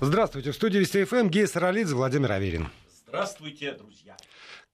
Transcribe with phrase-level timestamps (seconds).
[0.00, 0.50] Здравствуйте.
[0.50, 2.68] В студии Вести ФМ Гея Саралидзе, Владимир Аверин.
[3.06, 4.16] Здравствуйте, друзья.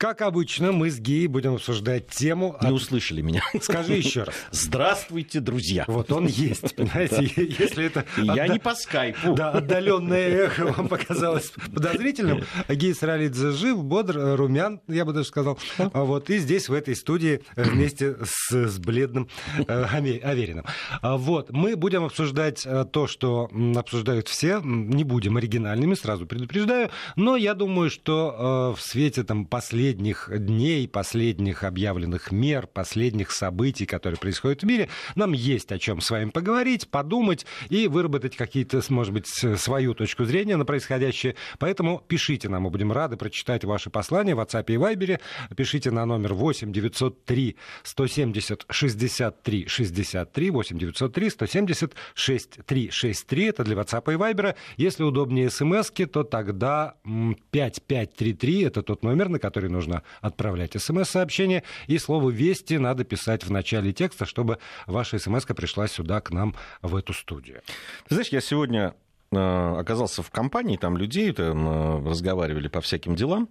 [0.02, 2.56] Как обычно, мы с Геей будем обсуждать тему...
[2.60, 2.74] Не от...
[2.74, 3.40] услышали меня.
[3.60, 4.34] Скажи еще раз.
[4.50, 5.84] Здравствуйте, друзья.
[5.86, 8.04] Вот он есть, понимаете, если это...
[8.16, 9.34] Я не по скайпу.
[9.34, 12.42] Да, отдаленное эхо вам показалось подозрительным.
[12.68, 15.56] Гей Саралидзе жив, бодр, румян, я бы даже сказал.
[15.78, 20.64] А вот и здесь, в этой студии, э, вместе с, с бледным э, Авериным.
[21.00, 24.60] А вот, мы будем обсуждать э, то, что обсуждают все.
[24.64, 26.90] Не будем оригинальными, сразу предупреждаю.
[27.14, 33.84] Но я думаю, что в свете там последних последних дней, последних объявленных мер, последних событий,
[33.84, 38.80] которые происходят в мире, нам есть о чем с вами поговорить, подумать и выработать какие-то,
[38.88, 41.34] может быть, свою точку зрения на происходящее.
[41.58, 45.20] Поэтому пишите нам, мы будем рады прочитать ваши послания в WhatsApp и Viber.
[45.54, 53.44] Пишите на номер 8 903 170 63 63 8 903 170 63 63.
[53.44, 54.54] Это для WhatsApp и Viber.
[54.78, 61.98] Если удобнее смс то тогда 5533 это тот номер, на который нужно отправлять смс-сообщение, и
[61.98, 66.94] слово «Вести» надо писать в начале текста, чтобы ваша смс пришла сюда, к нам, в
[66.94, 67.62] эту студию.
[68.08, 68.94] Ты знаешь, я сегодня
[69.30, 73.48] э, оказался в компании, там людей там, э, разговаривали по всяким делам.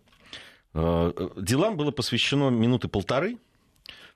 [0.73, 3.37] Э, делам было посвящено минуты полторы,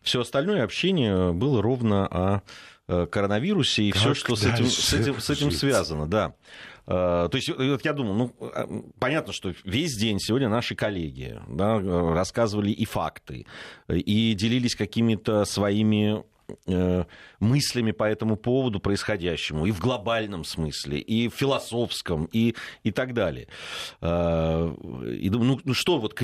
[0.02, 2.42] все остальное общение было ровно о
[2.88, 6.06] коронавирусе и все, что с этим, с этим, с этим связано.
[6.06, 6.36] Да.
[6.88, 8.68] Э, то есть вот я думаю, ну, а,
[9.00, 13.46] понятно, что весь день сегодня наши коллеги да, рассказывали и факты,
[13.90, 16.24] и делились какими-то своими
[16.68, 17.06] э,
[17.40, 23.14] мыслями по этому поводу происходящему, и в глобальном смысле, и в философском, и, и так
[23.14, 23.48] далее.
[24.02, 24.74] Э,
[25.20, 26.24] и думаю, ну, ну что, вот к,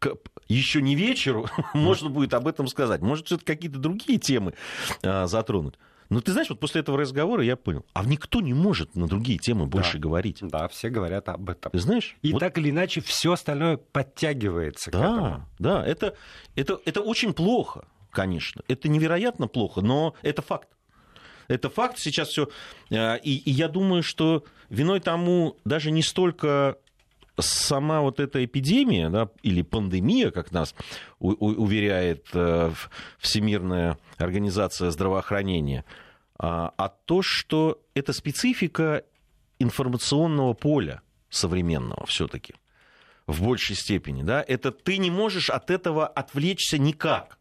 [0.00, 0.16] к,
[0.48, 3.02] еще не вечеру можно будет об этом сказать.
[3.02, 4.54] Может, все-таки какие-то другие темы
[5.02, 5.76] затронуть.
[6.10, 9.38] Но ты знаешь, вот после этого разговора я понял, а никто не может на другие
[9.38, 10.00] темы больше да.
[10.00, 10.38] говорить.
[10.42, 11.70] Да, все говорят об этом.
[11.70, 12.16] Ты знаешь?
[12.22, 12.40] И вот...
[12.40, 15.48] так или иначе все остальное подтягивается да, к этому.
[15.60, 16.16] Да, это,
[16.56, 18.62] это, это очень плохо, конечно.
[18.66, 20.68] Это невероятно плохо, но это факт.
[21.46, 22.48] Это факт сейчас все.
[22.90, 26.76] Э, и, и я думаю, что виной тому даже не столько
[27.38, 30.74] сама вот эта эпидемия, да, или пандемия, как нас
[31.18, 32.72] у, у, уверяет э,
[33.18, 35.84] Всемирная организация здравоохранения,
[36.42, 39.04] а, а то, что это специфика
[39.58, 42.54] информационного поля современного все-таки
[43.26, 47.38] в большей степени, да, это ты не можешь от этого отвлечься никак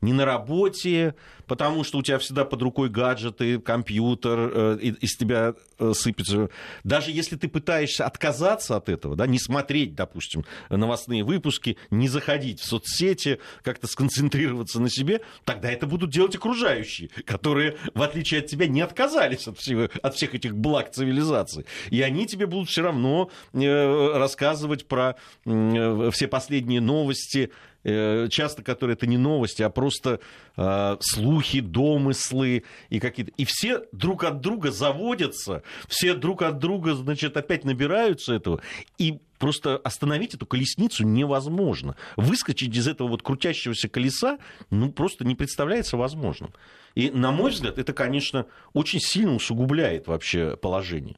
[0.00, 1.14] ни на работе,
[1.46, 6.50] потому что у тебя всегда под рукой гаджеты, компьютер, э, из тебя э, сыпется.
[6.84, 12.60] Даже если ты пытаешься отказаться от этого, да, не смотреть, допустим, новостные выпуски, не заходить
[12.60, 18.46] в соцсети, как-то сконцентрироваться на себе, тогда это будут делать окружающие, которые, в отличие от
[18.46, 21.66] тебя, не отказались от, всего, от всех этих благ цивилизации.
[21.90, 27.50] И они тебе будут все равно э, рассказывать про все последние новости,
[27.84, 30.20] часто которые это не новости, а просто
[30.56, 33.32] э, слухи, домыслы и какие-то.
[33.36, 38.60] И все друг от друга заводятся, все друг от друга, значит, опять набираются этого.
[38.98, 41.96] И просто остановить эту колесницу невозможно.
[42.16, 44.38] Выскочить из этого вот крутящегося колеса,
[44.70, 46.52] ну, просто не представляется возможным.
[46.94, 51.16] И, на мой взгляд, это, конечно, очень сильно усугубляет вообще положение.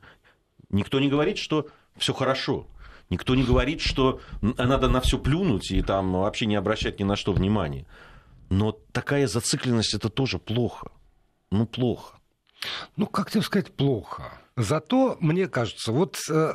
[0.71, 2.67] Никто не говорит, что все хорошо.
[3.09, 7.17] Никто не говорит, что надо на все плюнуть и там вообще не обращать ни на
[7.17, 7.87] что внимания.
[8.49, 10.91] Но такая зацикленность это тоже плохо.
[11.51, 12.19] Ну, плохо.
[12.97, 14.33] Ну, как тебе сказать, плохо.
[14.57, 16.55] Зато, мне кажется, вот э,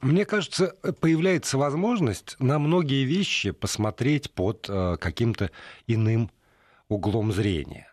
[0.00, 5.50] мне кажется, появляется возможность на многие вещи посмотреть под э, каким-то
[5.86, 6.30] иным
[6.88, 7.90] углом зрения.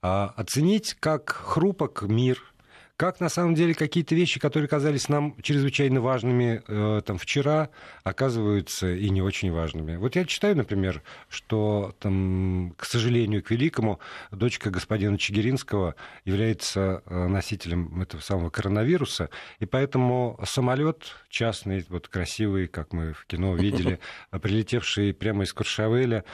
[0.00, 2.42] А оценить, как хрупок мир–
[2.96, 7.70] как на самом деле какие-то вещи, которые казались нам чрезвычайно важными э, там, вчера,
[8.04, 9.96] оказываются и не очень важными.
[9.96, 13.98] Вот я читаю, например, что, там, к сожалению, к великому,
[14.30, 19.28] дочка господина Чигиринского является э, носителем этого самого коронавируса,
[19.58, 23.98] и поэтому самолет частный, вот красивый, как мы в кино видели,
[24.30, 26.24] прилетевший прямо из Куршавеля,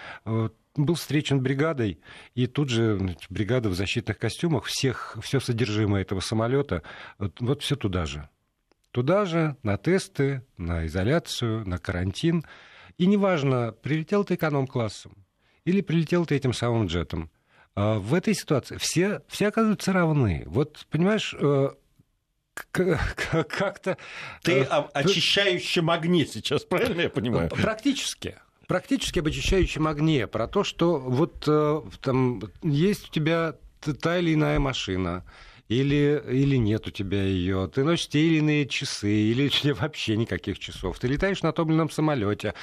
[0.85, 2.01] был встречен бригадой,
[2.35, 6.83] и тут же значит, бригада в защитных костюмах, всех, все содержимое этого самолета,
[7.19, 8.29] вот, вот все туда же.
[8.91, 12.45] Туда же, на тесты, на изоляцию, на карантин.
[12.99, 15.15] И неважно, прилетел ты эконом-классом
[15.65, 17.31] или прилетел ты этим самым джетом.
[17.77, 20.43] А в этой ситуации все, все оказываются равны.
[20.47, 21.69] Вот, понимаешь, э,
[22.73, 23.97] как-то...
[24.43, 27.49] Ты э, очищающий магнит сейчас, правильно я понимаю?
[27.49, 28.37] Практически
[28.71, 33.57] практически об очищающем огне, про то, что вот э, там есть у тебя
[34.01, 35.25] та или иная машина,
[35.67, 40.61] или, или нет у тебя ее, ты носишь те или иные часы, или вообще никаких
[40.61, 42.55] часов, ты летаешь на топливном самолете,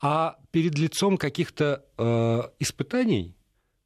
[0.00, 3.34] а перед лицом каких-то э, испытаний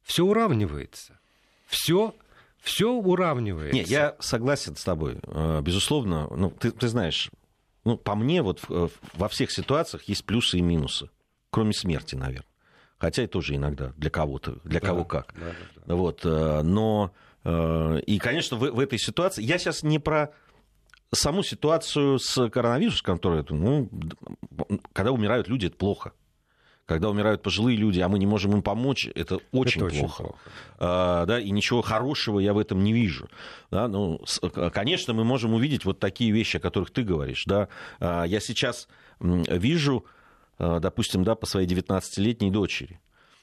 [0.03, 1.19] все уравнивается.
[1.65, 2.13] Все
[2.61, 3.75] все уравнивается.
[3.75, 5.17] Нет, я согласен с тобой.
[5.23, 7.31] Э, безусловно, ну, ты, ты знаешь,
[7.83, 11.09] ну, по мне, вот во всех ситуациях есть плюсы и минусы.
[11.49, 12.45] Кроме смерти, наверное.
[12.97, 15.33] Хотя и тоже иногда для кого-то, для да, кого как.
[15.35, 15.95] Да, да, да.
[15.95, 17.13] Вот, э, но
[17.43, 20.33] э, и, конечно, в, в этой ситуации я сейчас не про
[21.11, 23.89] саму ситуацию с коронавирусом, которая, ну,
[24.93, 26.13] когда умирают люди, это плохо
[26.87, 30.21] когда умирают пожилые люди, а мы не можем им помочь, это очень это плохо.
[30.21, 30.39] Очень плохо.
[30.79, 33.27] А, да, и ничего хорошего я в этом не вижу.
[33.69, 34.21] Да, ну,
[34.73, 37.43] конечно, мы можем увидеть вот такие вещи, о которых ты говоришь.
[37.45, 37.67] Да.
[37.99, 38.87] А, я сейчас
[39.19, 40.05] вижу,
[40.57, 42.99] допустим, да, по своей 19-летней дочери,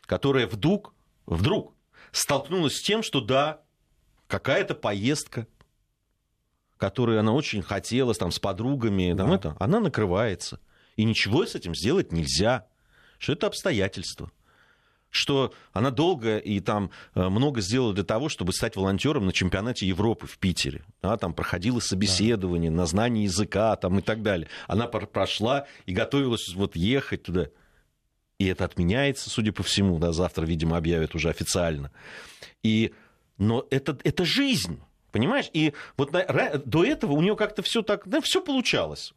[0.06, 0.94] которая вдруг,
[1.26, 1.74] вдруг
[2.12, 3.60] столкнулась с тем, что да,
[4.26, 5.46] какая-то поездка,
[6.76, 9.24] которую она очень хотела там, с подругами, да.
[9.24, 10.60] там, это, она накрывается.
[10.96, 12.66] И ничего с этим сделать нельзя
[13.24, 14.30] что это обстоятельства
[15.14, 19.86] что она долго и там э, много сделала для того, чтобы стать волонтером на чемпионате
[19.86, 20.82] Европы в Питере.
[21.02, 22.78] Она там проходила собеседование да.
[22.78, 24.48] на знание языка там, и так далее.
[24.66, 27.46] Она прошла и готовилась вот ехать туда.
[28.38, 31.92] И это отменяется, судя по всему, да, завтра, видимо, объявят уже официально.
[32.64, 32.92] И,
[33.38, 34.80] но это, это жизнь,
[35.12, 35.48] понимаешь?
[35.52, 39.14] И вот до этого у нее как-то все так, да, все получалось.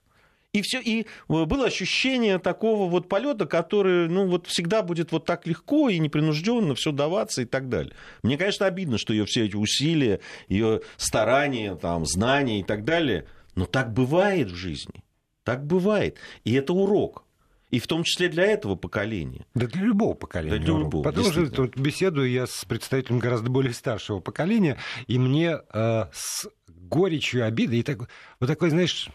[0.58, 5.24] И все, и э, было ощущение такого вот полета, который, ну, вот всегда будет вот
[5.26, 7.94] так легко и непринужденно все даваться и так далее.
[8.24, 13.28] Мне, конечно, обидно, что ее все эти усилия, ее старания, там, знания и так далее,
[13.54, 15.04] но так бывает в жизни.
[15.44, 16.18] Так бывает.
[16.44, 17.24] И это урок.
[17.70, 19.46] И в том числе для этого поколения.
[19.54, 20.58] Да для любого поколения.
[20.58, 25.20] Да для любого, Потому что тут беседую я с представителем гораздо более старшего поколения, и
[25.20, 28.10] мне э, с горечью обиды, и так,
[28.40, 29.10] вот такой, знаешь,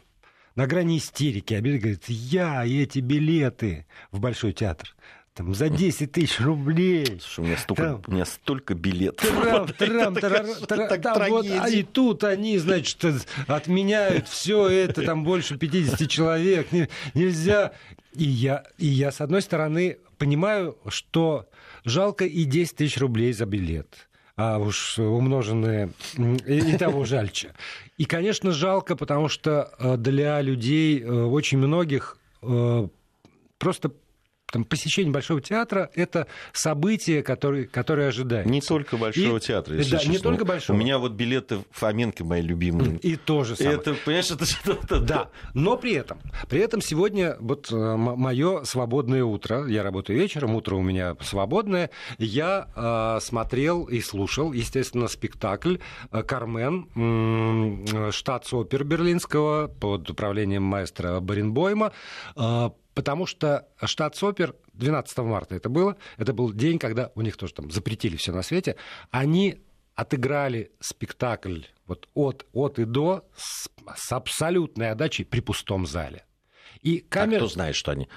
[0.55, 1.55] на грани истерики.
[1.55, 4.95] Обида говорит, я и эти билеты в Большой театр.
[5.35, 7.07] Там, за 10 тысяч рублей.
[7.23, 9.31] Слушай, у меня столько, там, у меня столько билетов.
[9.31, 13.03] Трам, трам, трам, трам, там вот, а и тут они, значит,
[13.47, 16.69] отменяют все это, там больше 50 человек.
[17.15, 17.73] Нельзя.
[18.13, 21.49] И я, и я, с одной стороны, понимаю, что
[21.87, 27.53] жалко и 10 тысяч рублей за билет а уж умноженные и, и того жальче.
[27.99, 32.89] И, конечно, жалко, потому что э, для людей, э, очень многих, э,
[33.59, 33.93] просто
[34.53, 38.51] там, посещение Большого театра– это событие, которое, которое ожидается.
[38.51, 40.13] Не только Большого и, театра, если да, честно.
[40.13, 40.77] не только Большого.
[40.77, 42.99] У меня вот билеты Фоменко мои любимые.
[42.99, 43.77] И то же самое.
[43.77, 45.01] Это, понимаешь, это что-то...
[45.01, 46.21] Да, но при этом,
[46.51, 51.89] при этом сегодня вот э, мое свободное утро, я работаю вечером, утро у меня свободное,
[52.19, 55.79] я э, смотрел и слушал, естественно, спектакль
[56.11, 61.93] э, «Кармен», э, штат опер берлинского под управлением маэстро Баренбойма,
[62.37, 67.37] э, потому что штат Сопер 12 марта это было, это был день, когда у них
[67.37, 68.77] тоже там запретили все на свете,
[69.11, 69.63] они
[69.95, 76.25] отыграли спектакль вот от, от и до с, с абсолютной отдачей при пустом зале.
[76.81, 77.37] И камера...
[77.37, 78.09] А кто знает, что они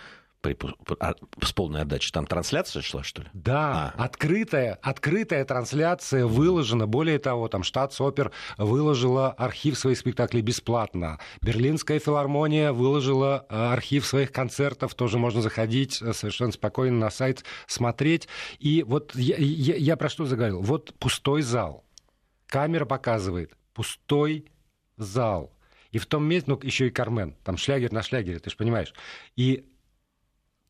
[1.00, 2.12] а, с полной отдачей.
[2.12, 3.28] Там трансляция шла, что ли?
[3.34, 4.04] Да, а.
[4.06, 6.88] открытая, открытая трансляция выложена.
[6.88, 11.20] Более того, там штат Сопер выложила архив своих спектаклей бесплатно.
[11.42, 14.94] Берлинская филармония выложила э, архив своих концертов.
[14.96, 18.28] Тоже можно заходить э, совершенно спокойно на сайт, смотреть.
[18.60, 20.62] И вот я, я, я про что заговорил?
[20.62, 21.84] Вот пустой зал.
[22.48, 24.46] Камера показывает пустой
[24.98, 25.52] зал.
[25.92, 28.94] И в том месте, ну, еще и Кармен, там шлягер на шлягере, ты же понимаешь.
[29.38, 29.66] И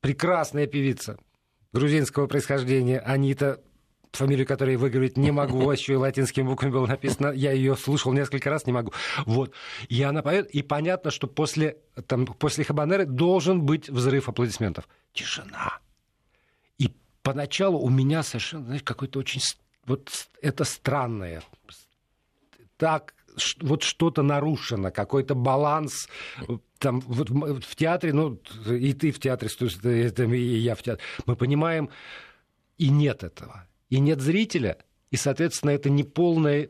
[0.06, 1.18] прекрасная певица
[1.74, 3.60] грузинского происхождения Анита
[4.12, 8.52] фамилию которой выговорить не могу, еще и латинскими буквами было написано, я ее слушал несколько
[8.52, 8.94] раз, не могу.
[9.26, 9.54] Вот.
[9.90, 14.88] И она поет, и понятно, что после, там, после Хабанеры должен быть взрыв аплодисментов.
[15.12, 15.80] Тишина.
[16.78, 16.94] И
[17.24, 19.42] поначалу у меня совершенно, знаешь, какой-то очень...
[19.86, 21.42] Вот это странное.
[22.78, 23.16] Так
[23.62, 26.08] вот что-то нарушено, какой-то баланс
[26.80, 28.40] там вот в театре, ну
[28.70, 31.90] и ты в театре, и я в театре, мы понимаем,
[32.78, 34.78] и нет этого, и нет зрителя,
[35.12, 36.70] и, соответственно, это не полное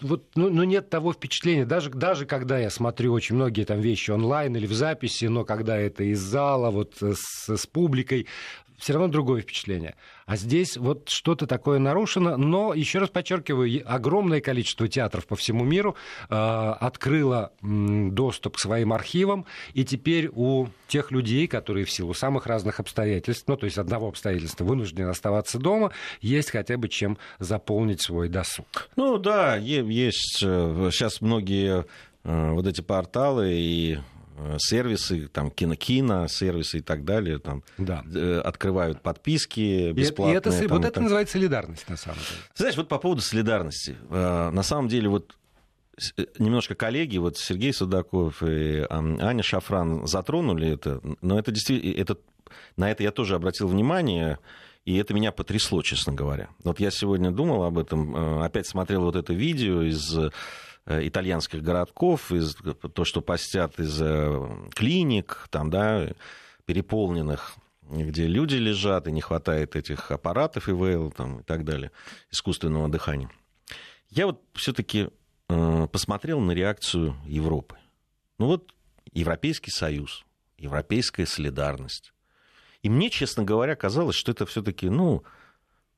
[0.00, 4.10] вот, ну, ну, нет того впечатления, даже, даже когда я смотрю очень многие там вещи
[4.10, 8.26] онлайн или в записи, но когда это из зала, вот с, с публикой,
[8.82, 9.94] все равно другое впечатление.
[10.26, 15.64] А здесь вот что-то такое нарушено, но, еще раз подчеркиваю, огромное количество театров по всему
[15.64, 15.94] миру
[16.28, 17.66] э, открыло э,
[18.10, 23.44] доступ к своим архивам, и теперь у тех людей, которые в силу самых разных обстоятельств,
[23.46, 28.88] ну, то есть одного обстоятельства вынуждены оставаться дома, есть хотя бы чем заполнить свой досуг.
[28.96, 31.86] Ну да, есть сейчас э, многие
[32.24, 33.98] э, вот эти порталы и
[34.58, 38.04] сервисы, там, кино-кино, сервисы и так далее, там, да.
[38.14, 40.34] Э, открывают подписки бесплатные.
[40.34, 41.02] И это, там, вот это так...
[41.02, 42.40] называется солидарность, на самом деле.
[42.54, 43.96] Знаешь, вот по поводу солидарности.
[44.10, 45.36] Э, на самом деле, вот
[46.38, 52.16] немножко коллеги, вот Сергей Судаков и Аня Шафран затронули это, но это действительно, это,
[52.76, 54.38] на это я тоже обратил внимание,
[54.84, 56.48] и это меня потрясло, честно говоря.
[56.64, 60.30] Вот я сегодня думал об этом, опять смотрел вот это видео из Э,
[60.86, 62.56] итальянских городков, из,
[62.94, 66.08] то, что постят из э, клиник, там, да,
[66.64, 67.54] переполненных,
[67.88, 71.92] где люди лежат, и не хватает этих аппаратов ИВЛ там, и так далее,
[72.30, 73.30] искусственного дыхания.
[74.10, 75.08] Я вот все-таки
[75.48, 77.76] э, посмотрел на реакцию Европы.
[78.38, 78.74] Ну вот
[79.12, 80.24] Европейский Союз,
[80.58, 82.12] европейская солидарность.
[82.82, 85.22] И мне, честно говоря, казалось, что это все-таки, ну,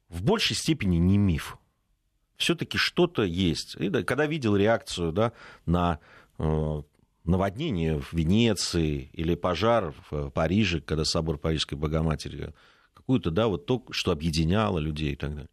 [0.09, 1.57] в большей степени не миф
[2.37, 3.77] все-таки что-то есть.
[3.77, 5.33] И, да, когда видел реакцию да,
[5.67, 5.99] на
[6.39, 6.83] э,
[7.25, 12.53] наводнение в Венеции или пожар в Париже, когда собор Парижской Богоматери,
[12.93, 15.51] какую-то, да, вот то, что объединяло людей и так далее.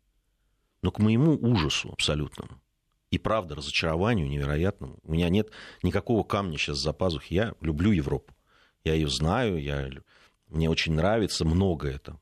[0.81, 2.59] Но к моему ужасу абсолютному
[3.11, 5.51] и, правда, разочарованию невероятному, у меня нет
[5.83, 7.33] никакого камня сейчас за пазухи.
[7.33, 8.33] Я люблю Европу.
[8.83, 9.89] Я ее знаю, я,
[10.47, 12.19] мне очень нравится много это.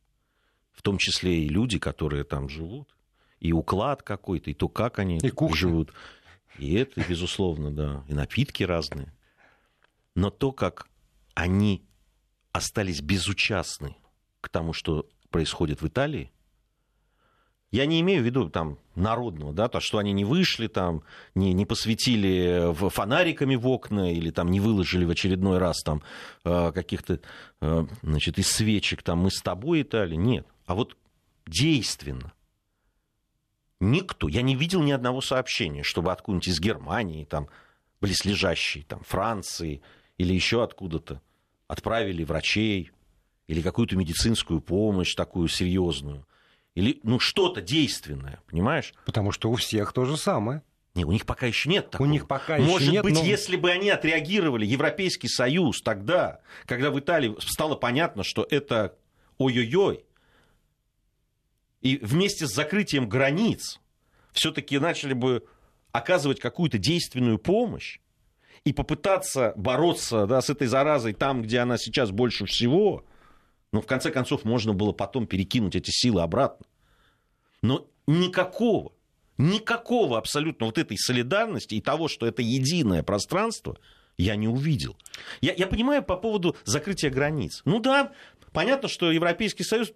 [0.73, 2.95] В том числе и люди, которые там живут
[3.39, 5.93] и уклад какой-то, и то, как они и живут.
[6.57, 9.13] И это, безусловно, да, и напитки разные.
[10.15, 10.87] Но то, как
[11.33, 11.85] они
[12.51, 13.95] остались безучастны
[14.41, 16.31] к тому, что происходит в Италии,
[17.71, 21.03] я не имею в виду там народного, да, то, что они не вышли там,
[21.35, 26.01] не, не посветили фонариками в окна или там не выложили в очередной раз там
[26.45, 27.19] э, каких-то,
[27.61, 30.47] э, значит, из свечек там мы с тобой Италия, нет.
[30.65, 30.97] А вот
[31.45, 32.33] действенно
[33.79, 34.27] Никто.
[34.27, 37.47] Я не видел ни одного сообщения, чтобы откуда-нибудь из Германии, там,
[38.01, 39.81] близлежащей, там, Франции
[40.17, 41.21] или еще откуда-то
[41.67, 42.91] отправили врачей
[43.47, 46.27] или какую-то медицинскую помощь такую серьезную.
[46.75, 48.93] Или, ну, что-то действенное, понимаешь?
[49.05, 50.61] Потому что у всех то же самое.
[50.95, 52.07] Не, у них пока еще нет такого.
[52.07, 53.23] У них пока Может еще нет, быть, но...
[53.23, 58.95] если бы они отреагировали, Европейский Союз тогда, когда в Италии стало понятно, что это
[59.37, 60.03] ой-ой-ой,
[61.81, 63.79] и вместе с закрытием границ
[64.31, 65.45] все-таки начали бы
[65.91, 67.99] оказывать какую-то действенную помощь
[68.63, 73.05] и попытаться бороться да, с этой заразой там, где она сейчас больше всего,
[73.71, 76.65] ну, в конце концов, можно было потом перекинуть эти силы обратно.
[77.61, 78.91] Но никакого,
[79.37, 83.77] никакого абсолютно вот этой солидарности и того, что это единое пространство,
[84.17, 84.97] я не увидел.
[85.39, 87.61] Я, я понимаю по поводу закрытия границ.
[87.63, 88.11] Ну да,
[88.51, 89.93] понятно, что Европейский Союз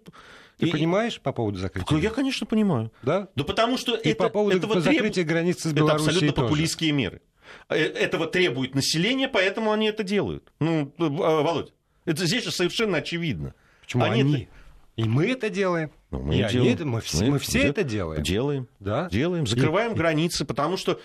[0.58, 0.70] ты и...
[0.70, 1.98] понимаешь по поводу закрытия?
[1.98, 2.92] Я, конечно, понимаю.
[3.02, 3.28] Да?
[3.34, 5.28] Да потому что и это, по поводу этого закрытия треб...
[5.28, 6.48] границы с Белоруссией Это абсолютно тоже.
[6.48, 7.22] популистские меры.
[7.68, 10.52] Э, этого требует население, поэтому они это делают.
[10.60, 11.72] Ну, э, а, Володь,
[12.04, 13.54] это здесь же совершенно очевидно.
[13.82, 14.20] Почему они?
[14.20, 14.34] они?
[14.34, 14.50] Это...
[14.96, 15.90] И мы это делаем.
[16.10, 16.72] Ну, мы, и делаем.
[16.72, 18.22] Это, мы, мы, мы все это делаем.
[18.22, 18.68] Делаем.
[18.78, 19.08] Да?
[19.10, 19.46] Делаем.
[19.46, 19.96] Закрываем и...
[19.96, 21.00] границы, потому что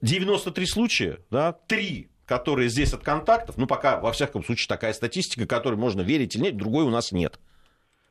[0.00, 4.94] 93 э, случая, да, 3 которые здесь от контактов, ну, пока, во всяком случае, такая
[4.94, 7.38] статистика, которой можно верить или нет, другой у нас нет.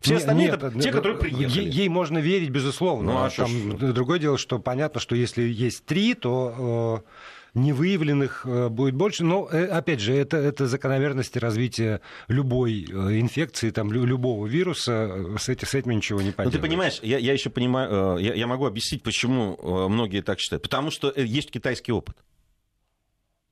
[0.03, 1.63] Все остальные нет, это те, которые приехали.
[1.63, 3.13] Ей, ей можно верить, безусловно.
[3.13, 3.93] Ну, а Там что?
[3.93, 7.09] другое дело, что понятно, что если есть три, то э,
[7.53, 9.23] невыявленных э, будет больше.
[9.23, 15.37] Но, э, опять же, это, это закономерности развития любой э, инфекции, там, любого вируса.
[15.37, 16.53] С, эти, с этим ничего не поделаешь.
[16.53, 19.57] Ну, ты понимаешь, я, я еще понимаю, я, я могу объяснить, почему
[19.87, 20.63] многие так считают.
[20.63, 22.17] Потому что есть китайский опыт.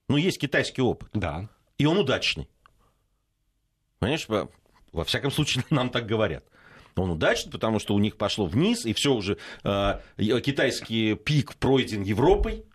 [0.10, 1.10] Ну, есть китайский опыт.
[1.14, 1.48] Да.
[1.78, 2.50] И он удачный.
[4.00, 4.28] Понимаешь,
[4.92, 6.44] во всяком случае, нам так говорят.
[6.96, 12.04] Он удачный, потому что у них пошло вниз, и все уже э, китайский пик пройден
[12.04, 12.66] Европой,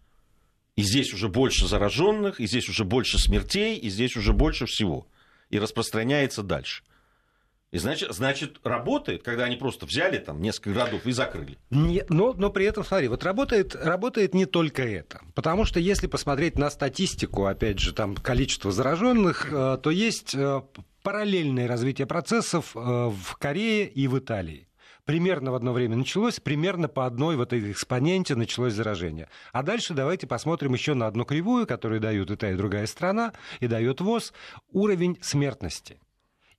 [0.74, 5.06] и здесь уже больше зараженных, и здесь уже больше смертей, и здесь уже больше всего.
[5.50, 6.82] И распространяется дальше.
[7.72, 11.58] И значит, значит, работает, когда они просто взяли там несколько городов и закрыли.
[11.70, 15.20] Не, но, но при этом, смотри, вот работает, работает не только это.
[15.34, 20.62] Потому что если посмотреть на статистику, опять же, там количество зараженных, э, то есть э,
[21.06, 24.66] параллельное развитие процессов э, в Корее и в Италии.
[25.04, 29.28] Примерно в одно время началось, примерно по одной в этой экспоненте началось заражение.
[29.52, 33.34] А дальше давайте посмотрим еще на одну кривую, которую дают и та, и другая страна,
[33.60, 34.32] и дает ВОЗ,
[34.72, 36.00] уровень смертности.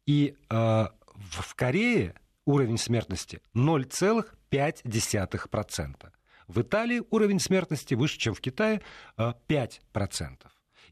[0.06, 6.10] И э, в Корее уровень смертности 0,5%.
[6.48, 8.82] В Италии уровень смертности выше, чем в Китае,
[9.18, 10.38] 5%.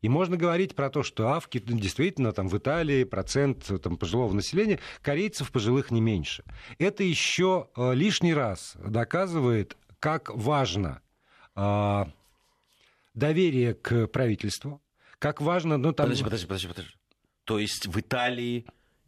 [0.02, 4.34] И можно говорить про то, что а, в, действительно там, в Италии процент там, пожилого
[4.34, 6.44] населения, корейцев пожилых не меньше.
[6.78, 11.02] Это еще э, лишний раз доказывает, как важно
[11.56, 12.06] э,
[13.14, 14.82] доверие к правительству,
[15.20, 15.78] как важно...
[15.78, 16.06] Ну, там...
[16.06, 16.92] Подожди, подожди, подожди, подожди.
[17.46, 18.66] То есть в Италии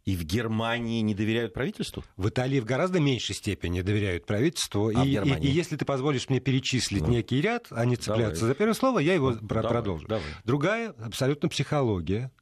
[0.08, 2.02] и в Германии не доверяют правительству?
[2.16, 4.90] В Италии в гораздо меньшей степени доверяют правительству.
[4.94, 7.08] А и, и, и если ты позволишь мне перечислить ну.
[7.08, 8.54] некий ряд, а не цепляться давай.
[8.54, 10.08] за первое слово, я его давай, продолжу.
[10.08, 10.24] Давай.
[10.44, 12.32] Другая абсолютно психология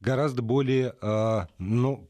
[0.00, 2.06] гораздо более, э, ну,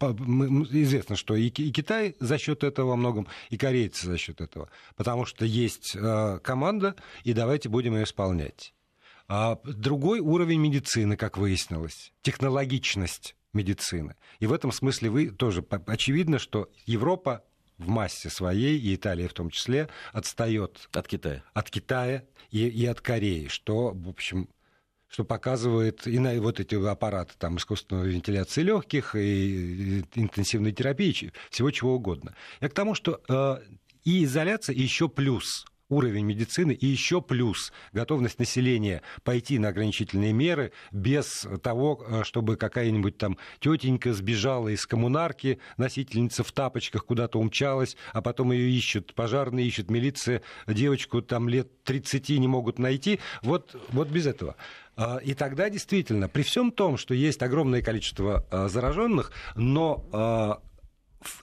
[0.70, 5.24] известно, что и, Китай за счет этого во многом, и корейцы за счет этого, потому
[5.24, 8.74] что есть э, команда, и давайте будем ее исполнять.
[9.28, 14.16] А другой уровень медицины, как выяснилось, технологичность медицины.
[14.38, 17.44] И в этом смысле вы тоже очевидно, что Европа
[17.78, 22.86] в массе своей, и Италия в том числе, отстает от Китая, от Китая и, и
[22.86, 24.48] от Кореи, что, в общем,
[25.08, 31.70] что показывает и на вот эти аппараты там, искусственной вентиляции легких, и, интенсивной терапии, всего
[31.70, 32.36] чего угодно.
[32.60, 33.56] Я к тому, что э,
[34.04, 40.32] и изоляция, и еще плюс уровень медицины и еще плюс готовность населения пойти на ограничительные
[40.32, 47.38] меры без того, э, чтобы какая-нибудь там тетенька сбежала из коммунарки, носительница в тапочках куда-то
[47.38, 53.20] умчалась, а потом ее ищут, пожарные ищут, милиция, девочку там лет 30 не могут найти.
[53.42, 54.56] Вот, вот без этого.
[54.96, 60.62] А, и тогда действительно, при всем том, что есть огромное количество а, зараженных, но а,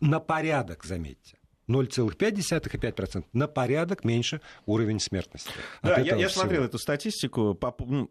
[0.02, 1.37] на порядок, заметьте,
[1.68, 5.52] 0,5 и 5%, на порядок меньше уровень смертности.
[5.82, 7.58] Да, я, я смотрел эту статистику.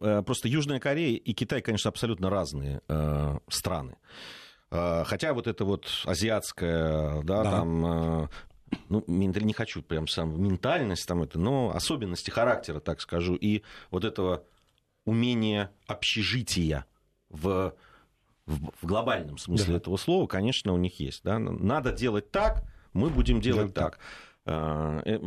[0.00, 3.96] Э, просто Южная Корея и Китай, конечно, абсолютно разные э, страны.
[4.70, 7.50] Э, хотя вот это вот азиатская, да, да.
[7.50, 7.86] там
[8.24, 8.28] э,
[8.88, 14.04] ну, не хочу прям сам ментальность там это, но особенности характера, так скажу, и вот
[14.04, 14.44] этого
[15.04, 16.84] умения общежития
[17.28, 17.74] в,
[18.46, 19.76] в, в глобальном смысле да.
[19.76, 21.22] этого слова, конечно, у них есть.
[21.22, 21.38] Да?
[21.38, 22.64] Надо делать так,
[22.96, 23.98] мы будем делать так.
[24.48, 25.18] А, э,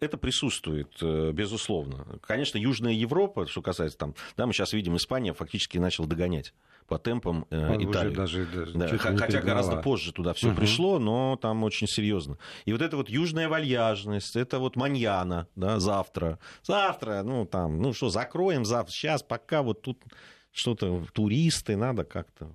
[0.00, 2.18] это присутствует, э, безусловно.
[2.22, 6.52] Конечно, Южная Европа, что касается там, да, мы сейчас видим, Испания фактически начала догонять
[6.88, 8.14] по темпам э, Италии.
[8.14, 10.56] Даже, даже да, хотя гораздо позже туда все угу.
[10.56, 12.36] пришло, но там очень серьезно.
[12.64, 16.40] И вот эта вот южная вальяжность, это вот маньяна, да, завтра.
[16.64, 20.02] Завтра, ну там, ну что, закроем завтра, сейчас пока вот тут
[20.50, 22.50] что-то, туристы, надо как-то.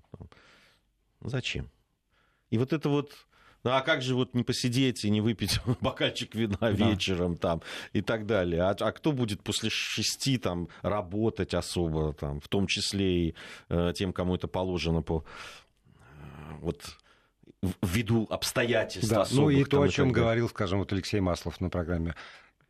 [1.21, 1.69] Зачем?
[2.49, 3.13] И вот это вот
[3.63, 6.69] ну а как же вот не посидеть и не выпить бокальчик вина да.
[6.72, 7.62] вечером там
[7.93, 8.63] и так далее?
[8.63, 13.36] А, а кто будет после шести там работать особо, там, в том числе и
[13.69, 15.24] э, тем, кому это положено по
[15.84, 16.02] э,
[16.62, 16.98] вот
[17.82, 21.69] ввиду обстоятельств да, особых, Ну и то, о чем говорил, скажем, вот Алексей Маслов на
[21.69, 22.15] программе.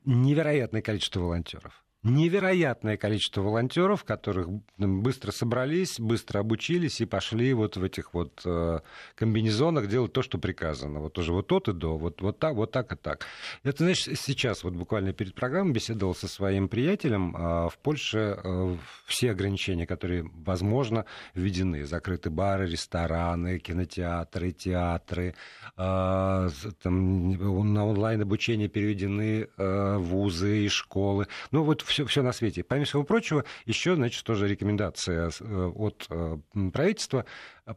[0.06, 7.84] Невероятное количество волонтеров невероятное количество волонтеров, которых быстро собрались, быстро обучились и пошли вот в
[7.84, 8.80] этих вот э,
[9.16, 11.02] комбинезонах делать то, что приказано.
[11.02, 13.26] Вот уже вот от и до, вот, вот так, вот так и так.
[13.64, 17.36] Это, знаешь, сейчас вот буквально перед программой беседовал со своим приятелем.
[17.38, 21.86] А в Польше э, все ограничения, которые, возможно, введены.
[21.86, 25.36] Закрыты бары, рестораны, кинотеатры, театры.
[25.76, 26.48] Э,
[26.82, 31.28] там, на онлайн-обучение переведены вузы и школы.
[31.52, 32.64] Ну вот все, все на свете.
[32.64, 36.38] Помимо всего прочего, еще, значит, тоже рекомендация э, от э,
[36.72, 37.26] правительства.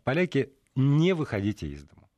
[0.04, 2.08] Поляки, не выходите из дома.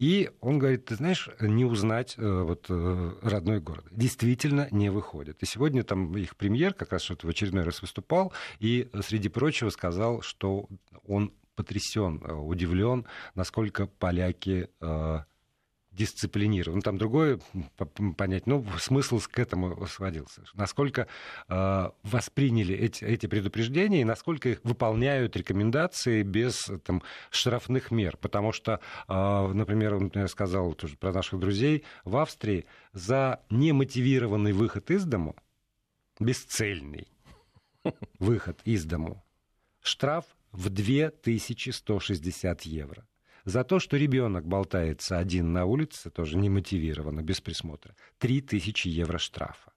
[0.00, 3.86] И он говорит, ты знаешь, не узнать э, вот, родной город.
[3.90, 5.42] Действительно не выходит.
[5.42, 9.70] И сегодня там их премьер как раз что-то в очередной раз выступал, и, среди прочего,
[9.70, 10.68] сказал, что
[11.06, 14.68] он потрясен, удивлен, насколько поляки
[15.94, 16.82] дисциплинирован.
[16.82, 17.40] Там другое
[18.16, 20.42] понять, ну, смысл к этому сводился.
[20.54, 21.06] Насколько
[21.48, 28.16] э, восприняли эти, эти предупреждения и насколько их выполняют рекомендации без там, штрафных мер.
[28.16, 34.52] Потому что, э, например, он я сказал тоже про наших друзей, в Австрии за немотивированный
[34.52, 35.36] выход из дому,
[36.18, 37.08] бесцельный
[38.18, 39.24] выход из дому,
[39.80, 43.06] штраф в 2160 евро.
[43.44, 49.72] За то, что ребенок болтается один на улице, тоже немотивированно, без присмотра, 3000 евро штрафа.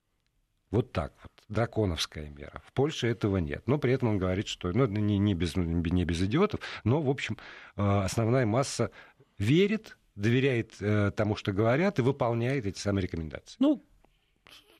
[0.72, 1.32] Вот так вот.
[1.50, 2.62] Драконовская мера.
[2.66, 3.64] В Польше этого нет.
[3.68, 7.10] Но при этом он говорит, что ну, не, не, без, не без идиотов, но, в
[7.10, 7.38] общем,
[7.78, 8.92] э, основная масса
[9.38, 13.56] верит, доверяет э, тому, что говорят, и выполняет эти самые рекомендации.
[13.60, 13.82] Ну,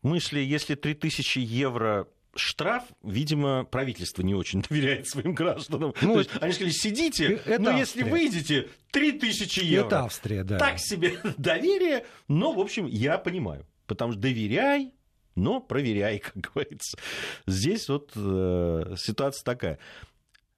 [0.02, 5.94] мысли, если 3000 евро штраф, видимо, правительство не очень доверяет своим гражданам.
[6.02, 7.80] Ну, То есть они сказали, сидите, это но Австрия.
[7.80, 9.88] если выйдете, 3000 евро.
[9.88, 10.58] Это Австрия, да.
[10.58, 13.66] Так себе доверие, но, в общем, я понимаю.
[13.86, 14.94] Потому что доверяй,
[15.36, 16.98] но проверяй, как говорится.
[17.46, 19.80] Здесь вот э, ситуация такая.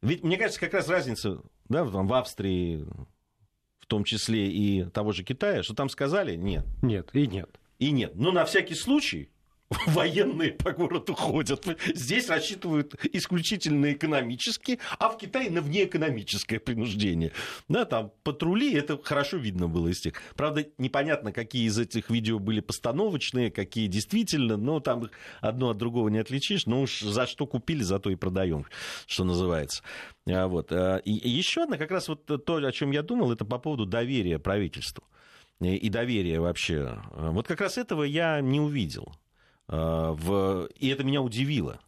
[0.02, 2.86] Ведь, мне кажется, как раз разница да, там, в Австрии,
[3.80, 6.66] в том числе и того же Китая, что там сказали нет.
[6.82, 7.60] Нет, и нет.
[7.80, 8.16] И нет.
[8.16, 9.30] Но на всякий случай
[9.88, 11.66] военные по городу ходят.
[11.94, 17.32] Здесь рассчитывают исключительно экономически, а в Китае на внеэкономическое принуждение.
[17.68, 20.14] Да, там патрули, это хорошо видно было из тех.
[20.36, 26.10] Правда, непонятно, какие из этих видео были постановочные, какие действительно, но там одно от другого
[26.10, 26.66] не отличишь.
[26.66, 28.66] Но уж за что купили, зато и продаем,
[29.06, 29.84] что называется.
[30.28, 30.72] А вот.
[30.72, 33.86] А, и еще одна, как раз вот то, о чем я думал, это по поводу
[33.86, 35.04] доверия правительству
[35.62, 37.00] и доверия вообще.
[37.14, 39.14] Вот как раз этого я не увидел.
[39.70, 40.68] Э, в...
[40.78, 41.80] И это меня удивило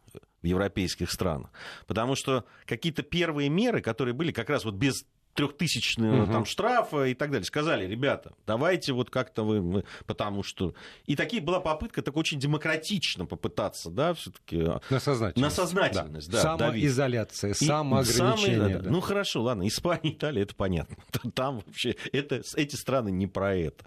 [0.42, 1.50] в европейских странах.
[1.86, 6.32] Потому что какие-то первые меры, которые были как раз вот без трехтысячного угу.
[6.32, 7.44] там штрафа и так далее.
[7.44, 10.74] Сказали, ребята, давайте вот как-то вы, потому что...
[11.06, 15.36] И такие была попытка так очень демократично попытаться, да, все таки На сознательность.
[15.36, 16.56] На сознательность, да.
[16.56, 18.58] да Самоизоляция, самоограничение.
[18.58, 18.90] Самое, да, да.
[18.90, 20.96] Ну, хорошо, ладно, Испания, Италия, это понятно.
[21.34, 23.86] Там вообще, это, эти страны не про это.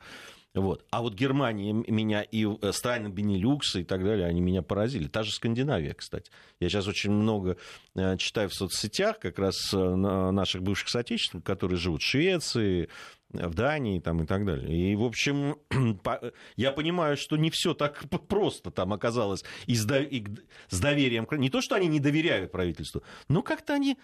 [0.56, 0.86] Вот.
[0.90, 5.08] А вот Германия меня и э, страны Бенилюкса и так далее, они меня поразили.
[5.08, 6.32] Та же Скандинавия, кстати.
[6.62, 7.58] Я сейчас очень много
[7.94, 12.88] э, читаю в соцсетях как раз э, наших бывших соотечественников, которые живут в Швеции,
[13.30, 14.94] в Дании там, и так далее.
[14.94, 15.58] И, в общем,
[16.56, 21.28] я понимаю, что не все так просто там оказалось и с, доверием.
[21.32, 23.98] Не то, что они не доверяют правительству, но как-то они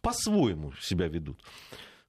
[0.00, 1.42] по-своему себя ведут.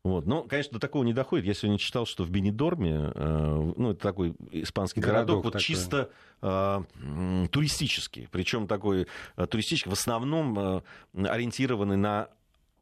[0.04, 0.26] Вот.
[0.26, 1.46] Но, конечно, до такого не доходит.
[1.46, 5.64] Я сегодня читал, что в Бенедорме, э, ну, это такой испанский городок, городок вот такой.
[5.64, 6.10] чисто
[6.42, 10.82] э, туристический, причем такой э, туристический, в основном э,
[11.14, 12.30] ориентированный на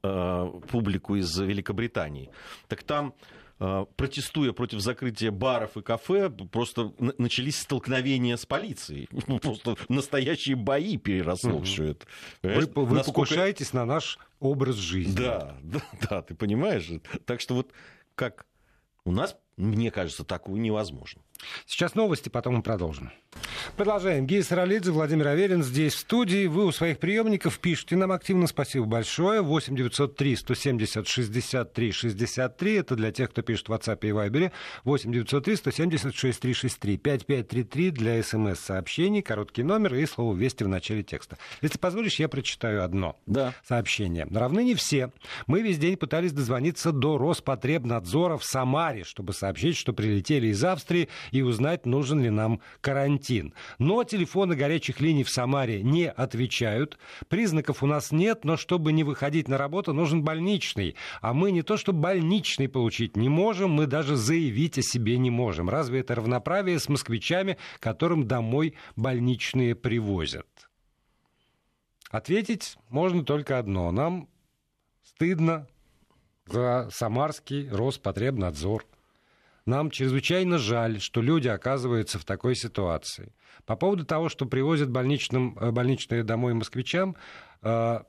[0.01, 2.29] публику из Великобритании.
[2.69, 3.13] Так там
[3.59, 9.09] протестуя против закрытия баров и кафе, просто начались столкновения с полицией.
[9.41, 12.05] Просто настоящие бои переросло все это.
[12.41, 13.05] Вы, вы Насколько...
[13.05, 15.15] покушаетесь на наш образ жизни.
[15.15, 16.89] Да, да, да, ты понимаешь.
[17.25, 17.71] Так что вот
[18.15, 18.45] как
[19.03, 21.21] у нас, мне кажется, такого невозможно.
[21.65, 23.11] Сейчас новости, потом мы продолжим.
[23.75, 24.25] Продолжаем.
[24.25, 26.47] Гея Саралидзе, Владимир Аверин здесь в студии.
[26.47, 28.47] Вы у своих приемников пишите нам активно.
[28.47, 29.41] Спасибо большое.
[29.41, 32.73] 8 903 170 63 63.
[32.75, 34.51] Это для тех, кто пишет в WhatsApp и Viber.
[34.83, 36.97] 8 903 170 6363.
[36.97, 41.37] 5533 для смс-сообщений, короткий номер и слово «Вести» в начале текста.
[41.61, 43.53] Если позволишь, я прочитаю одно да.
[43.65, 44.27] сообщение.
[44.29, 45.11] Равны не все.
[45.47, 51.09] Мы весь день пытались дозвониться до Роспотребнадзора в Самаре, чтобы сообщить, что прилетели из Австрии
[51.31, 53.53] и узнать, нужен ли нам карантин.
[53.77, 56.97] Но телефоны горячих линий в Самаре не отвечают.
[57.27, 60.95] Признаков у нас нет, но чтобы не выходить на работу, нужен больничный.
[61.21, 65.29] А мы не то, что больничный получить не можем, мы даже заявить о себе не
[65.29, 65.69] можем.
[65.69, 70.47] Разве это равноправие с москвичами, которым домой больничные привозят?
[72.09, 73.91] Ответить можно только одно.
[73.91, 74.27] Нам
[75.03, 75.67] стыдно
[76.45, 78.85] за самарский Роспотребнадзор.
[79.65, 83.33] Нам чрезвычайно жаль, что люди оказываются в такой ситуации.
[83.65, 87.15] По поводу того, что привозят больничным, э, больничные домой москвичам,
[87.61, 87.99] э,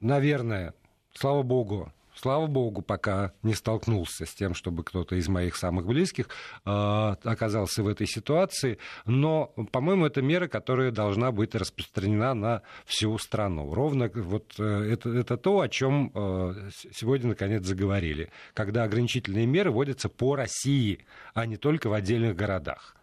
[0.00, 0.74] наверное,
[1.14, 6.28] слава богу, слава богу, пока не столкнулся с тем, чтобы кто-то из моих самых близких
[6.64, 8.78] э, оказался в этой ситуации.
[9.04, 13.72] Но, по-моему, это мера, которая должна быть распространена на всю страну.
[13.74, 19.70] Ровно вот э, это, это то, о чем э, сегодня наконец заговорили, когда ограничительные меры
[19.70, 22.96] вводятся по России, а не только в отдельных городах.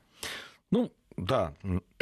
[0.71, 1.53] Ну, да,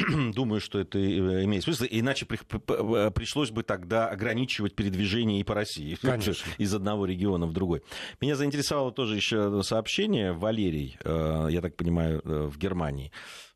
[0.34, 1.86] думаю, что это э, имеет смысл.
[1.90, 5.96] Иначе при, э, пришлось бы тогда ограничивать передвижение и по России.
[6.02, 6.50] Конечно.
[6.58, 7.82] Из одного региона в другой.
[8.20, 10.34] Меня заинтересовало тоже еще сообщение.
[10.34, 13.12] Валерий, э, я так понимаю, в Германии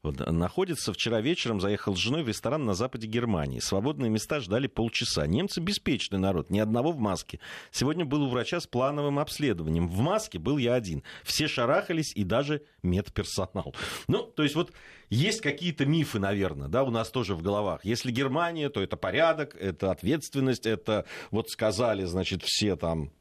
[0.06, 0.94] вот, находится.
[0.94, 3.60] Вчера вечером заехал с женой в ресторан на западе Германии.
[3.60, 5.26] Свободные места ждали полчаса.
[5.26, 7.40] Немцы беспечный народ, ни одного в маске.
[7.72, 9.88] Сегодня был у врача с плановым обследованием.
[9.88, 11.04] В маске был я один.
[11.24, 13.76] Все шарахались и даже медперсонал.
[14.08, 14.72] Ну, то есть вот
[15.10, 16.35] есть какие-то мифы, наверное,
[16.70, 17.84] да, у нас тоже в головах.
[17.84, 23.12] Если Германия, то это порядок, это ответственность, это вот сказали, значит, все там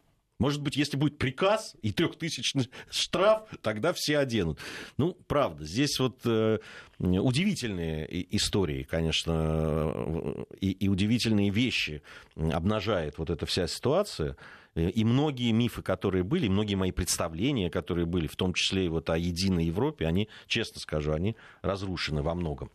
[0.40, 4.58] может быть, если будет приказ и трехтысячный штраф, тогда все оденут.
[4.96, 6.58] Ну, правда, здесь вот э,
[6.98, 12.02] удивительные истории, конечно, и, и удивительные вещи
[12.36, 14.36] обнажает вот эта вся ситуация.
[14.74, 19.08] И многие мифы, которые были, многие мои представления, которые были, в том числе и вот
[19.08, 22.70] о единой Европе, они, честно скажу, они разрушены во многом.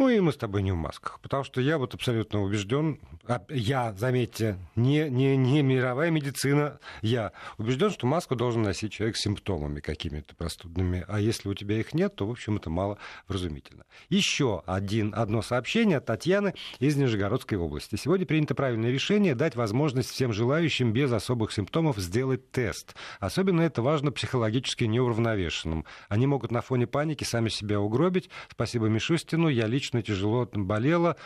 [0.00, 3.44] Ну и мы с тобой не в масках, потому что я вот абсолютно убежден, а,
[3.50, 9.20] я, заметьте, не, не, не мировая медицина, я убежден, что маску должен носить человек с
[9.20, 12.96] симптомами какими-то простудными, а если у тебя их нет, то, в общем, это мало
[13.28, 13.84] вразумительно.
[14.08, 17.96] Еще один, одно сообщение от Татьяны из Нижегородской области.
[17.96, 22.96] Сегодня принято правильное решение дать возможность всем желающим без особых симптомов сделать тест.
[23.18, 25.84] Особенно это важно психологически неуравновешенным.
[26.08, 28.30] Они могут на фоне паники сами себя угробить.
[28.50, 31.16] Спасибо Мишустину, я лично лично тяжело болела,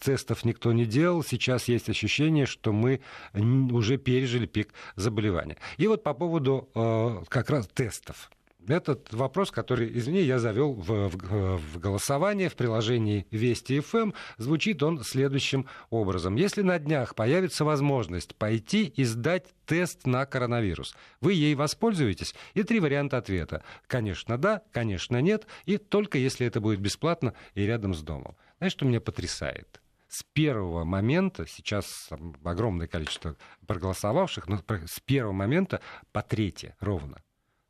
[0.00, 1.22] тестов никто не делал.
[1.22, 3.00] Сейчас есть ощущение, что мы
[3.34, 5.56] уже пережили пик заболевания.
[5.76, 8.30] И вот по поводу а, как раз тестов.
[8.66, 14.14] Этот вопрос, который, извини, я завел в, в, в голосование в приложении Вести ФМ, эм.
[14.38, 16.36] звучит он следующим образом.
[16.36, 22.34] Если на днях появится возможность пойти и сдать тест на коронавирус, вы ей воспользуетесь?
[22.54, 23.62] И три варианта ответа.
[23.86, 28.36] Конечно, да, конечно, нет, и только если это будет бесплатно и рядом с домом.
[28.58, 29.80] Знаешь, что меня потрясает?
[30.06, 32.08] с первого момента, сейчас
[32.44, 33.34] огромное количество
[33.66, 35.80] проголосовавших, но с первого момента
[36.12, 37.20] по третье ровно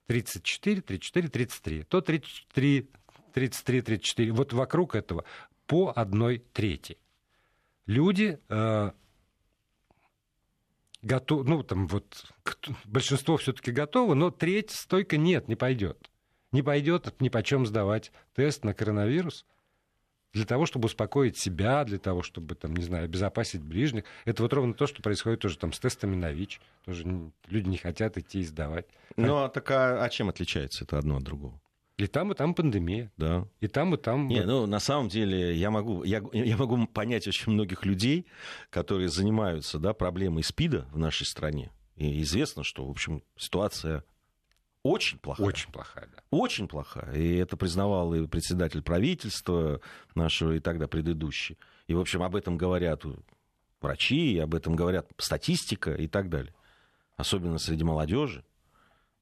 [0.06, 1.82] 34, 34, 33.
[1.84, 2.90] То 33,
[3.32, 4.32] 33, 34.
[4.32, 5.24] Вот вокруг этого
[5.66, 6.98] по одной трети.
[7.86, 8.90] Люди э,
[11.02, 12.32] готовы, ну, там вот
[12.84, 16.10] большинство все-таки готовы, но треть стойка нет, не пойдет.
[16.52, 19.44] Не пойдет ни почем сдавать тест на коронавирус
[20.34, 24.04] для того, чтобы успокоить себя, для того, чтобы, там, не знаю, обезопасить ближних.
[24.24, 26.60] Это вот ровно то, что происходит тоже там с тестами на ВИЧ.
[26.84, 27.04] Тоже
[27.46, 28.86] люди не хотят идти и сдавать.
[29.16, 31.60] Ну, а так а, а чем отличается это одно от другого?
[31.96, 33.12] И там, и там пандемия.
[33.16, 33.46] Да.
[33.60, 34.26] И там, и там.
[34.26, 38.26] Не, ну, на самом деле, я могу, я, я могу понять очень многих людей,
[38.70, 41.70] которые занимаются да, проблемой СПИДа в нашей стране.
[41.94, 44.02] И известно, что, в общем, ситуация
[44.84, 45.46] очень плохая.
[45.46, 46.22] Очень плохая, да.
[46.30, 47.12] Очень плохая.
[47.14, 49.80] И это признавал и председатель правительства
[50.14, 51.58] нашего, и тогда предыдущий.
[51.86, 53.02] И, в общем, об этом говорят
[53.80, 56.54] врачи, и об этом говорят статистика и так далее.
[57.16, 58.44] Особенно среди молодежи.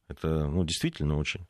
[0.09, 1.47] Это, ну, действительно очень.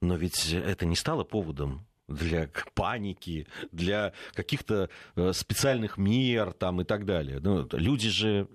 [0.00, 6.84] Но ведь это не стало поводом для паники, для каких-то э, специальных мер там, и
[6.84, 7.38] так далее.
[7.40, 8.48] Ну, люди же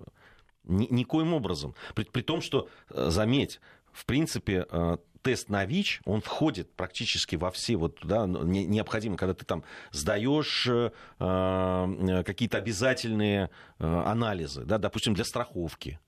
[0.64, 1.74] ни, никоим образом.
[1.94, 3.60] При, при том, что, э, заметь,
[3.94, 9.34] в принципе, э, тест на ВИЧ, он входит практически во все вот, да, необходимые, когда
[9.34, 15.98] ты там сдаешь э, э, какие-то обязательные анализы, да, допустим, для страховки.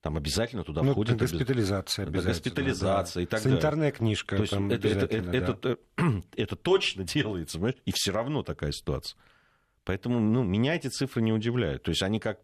[0.00, 1.16] Там обязательно туда ну, входит...
[1.16, 2.34] Госпитализация обязательно.
[2.34, 3.22] Госпитализация да.
[3.22, 3.92] и так Санитарная далее.
[3.92, 5.38] книжка То есть там это, это, это, да.
[5.38, 5.78] это,
[6.36, 7.78] это точно делается, понимаешь?
[7.84, 9.18] И все равно такая ситуация.
[9.84, 11.82] Поэтому ну, меня эти цифры не удивляют.
[11.82, 12.38] То есть они как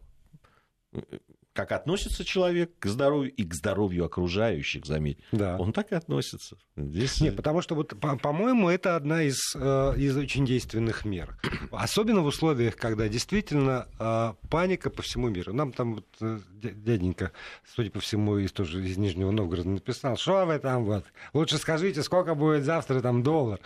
[1.55, 5.17] как относится человек к здоровью и к здоровью окружающих, заметь.
[5.31, 5.55] Да.
[5.57, 6.57] Он так и относится.
[6.75, 7.21] Здесь...
[7.21, 11.39] Нет, потому что, вот, по-моему, это одна из, э, из очень действенных мер.
[11.71, 15.53] Особенно в условиях, когда действительно э, паника по всему миру.
[15.53, 17.31] Нам там вот, э, дяденька,
[17.73, 22.03] судя по всему, из, тоже из Нижнего Новгорода написал, что вы там вот, лучше скажите,
[22.03, 23.61] сколько будет завтра там доллар.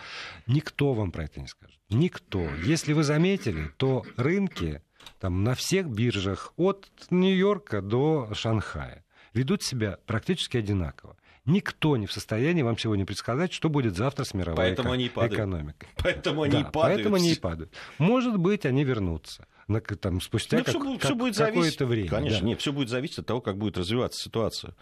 [0.46, 1.76] Никто вам про это не скажет.
[1.90, 2.46] Никто.
[2.64, 4.80] Если вы заметили, то рынки
[5.18, 11.16] там, на всех биржах от Нью-Йорка до Шанхая ведут себя практически одинаково.
[11.46, 15.34] Никто не в состоянии вам сегодня предсказать, что будет завтра с мировой поэтому эко- они
[15.34, 15.88] экономикой.
[15.96, 16.96] Поэтому они да, и падают.
[16.96, 17.72] Поэтому они и падают.
[17.98, 21.80] Может быть, они вернутся на, там, спустя ну, как, все, как, все будет какое-то зависеть,
[21.80, 22.08] время.
[22.08, 22.46] Конечно, да.
[22.46, 24.76] нет, все будет зависеть от того, как будет развиваться ситуация.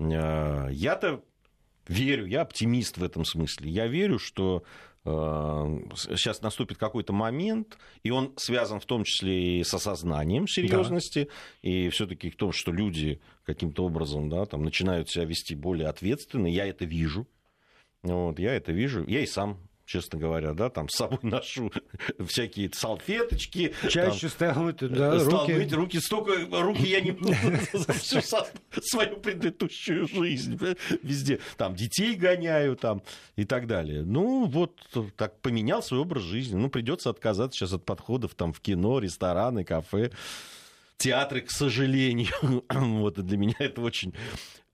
[0.00, 1.22] А, я-то
[1.86, 3.70] верю, я оптимист в этом смысле.
[3.70, 4.64] Я верю, что
[5.04, 11.30] сейчас наступит какой-то момент, и он связан в том числе и с осознанием серьезности,
[11.62, 11.68] да.
[11.70, 16.46] и все-таки в том, что люди каким-то образом да, там, начинают себя вести более ответственно.
[16.46, 17.26] Я это вижу.
[18.02, 19.04] Вот, я это вижу.
[19.06, 19.58] Я и сам
[19.90, 21.72] честно говоря, да, там с собой ношу
[22.26, 23.74] всякие салфеточки.
[23.88, 25.52] Чаще стал мыть, да, стал руки.
[25.52, 26.00] мыть руки.
[26.00, 27.10] Столько руки я не
[27.72, 28.20] за всю
[28.82, 30.58] свою предыдущую жизнь.
[31.02, 31.40] Везде.
[31.56, 33.02] Там детей гоняю там
[33.36, 34.02] и так далее.
[34.02, 34.76] Ну, вот
[35.16, 36.56] так поменял свой образ жизни.
[36.56, 40.12] Ну, придется отказаться сейчас от подходов там в кино, рестораны, кафе
[41.00, 42.32] театры, к сожалению.
[42.70, 44.14] вот для меня это очень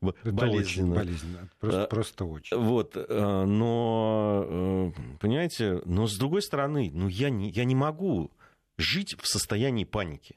[0.03, 0.93] это болезненно.
[0.93, 1.51] Очень болезненно.
[1.59, 2.57] Просто, а, просто очень.
[2.57, 8.31] Вот, э, но, э, понимаете, но с другой стороны, ну я не, я не могу
[8.77, 10.37] жить в состоянии паники.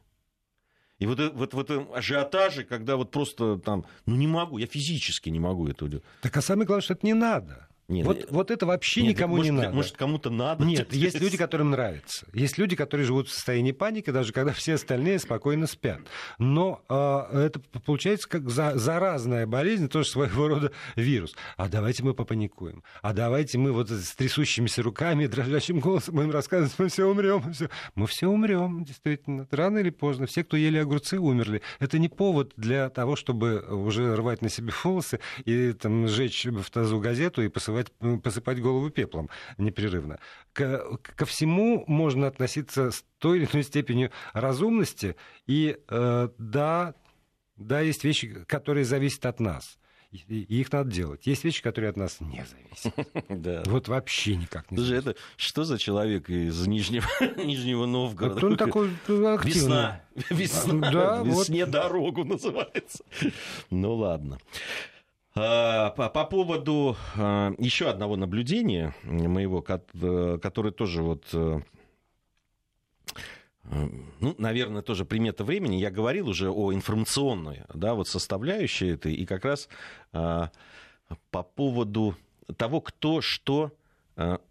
[1.00, 4.68] И вот, э, вот в этом ажиотаже, когда вот просто там, ну не могу, я
[4.68, 6.06] физически не могу этого делать.
[6.22, 7.68] Так а самое главное, что это не надо.
[7.90, 9.76] Нет, вот, вот это вообще нет, никому может, не надо.
[9.76, 10.64] Может, кому-то надо.
[10.64, 12.28] Нет, есть люди, которым нравится.
[12.34, 16.02] Есть люди, которые живут в состоянии паники, даже когда все остальные спокойно спят.
[16.38, 21.36] Но э, это получается как за, заразная болезнь, тоже своего рода вирус.
[21.58, 22.84] А давайте мы попаникуем.
[23.02, 27.42] А давайте мы вот с трясущимися руками, дрожащим голосом будем рассказывать, мы все умрем.
[27.44, 29.48] Мы все, мы все умрем, действительно.
[29.50, 30.28] Рано или поздно.
[30.28, 31.64] Все, кто ели огурцы, умерли.
[31.80, 36.70] Это не повод для того, чтобы уже рвать на себе волосы и там, сжечь в
[36.70, 40.20] тазу газету и посылать посыпать, посыпать голову пеплом непрерывно.
[40.54, 45.16] К, ко всему можно относиться с той или иной степенью разумности,
[45.48, 46.96] и э, да,
[47.56, 49.78] да, есть вещи, которые зависят от нас.
[50.12, 51.28] И их надо делать.
[51.28, 53.26] Есть вещи, которые от нас не зависят.
[53.30, 53.62] Да.
[53.68, 57.06] Вот вообще никак не Слушай, это что за человек из Нижнего,
[57.38, 58.48] Нижнего Новгорода?
[58.48, 59.44] Он такой активный.
[59.46, 60.02] Весна.
[60.32, 60.92] Весна.
[60.92, 61.72] Да, Весне вот.
[61.72, 63.04] дорогу называется.
[63.70, 64.40] Ну ладно.
[65.42, 71.62] А, по, по поводу а, еще одного наблюдения моего, э, которое тоже вот э,
[73.64, 75.78] э, ну, наверное, тоже примета времени.
[75.78, 79.70] Я говорил уже о информационной да, вот составляющей этой, и как раз
[80.12, 80.52] а,
[81.32, 82.18] по поводу
[82.58, 83.72] того, кто что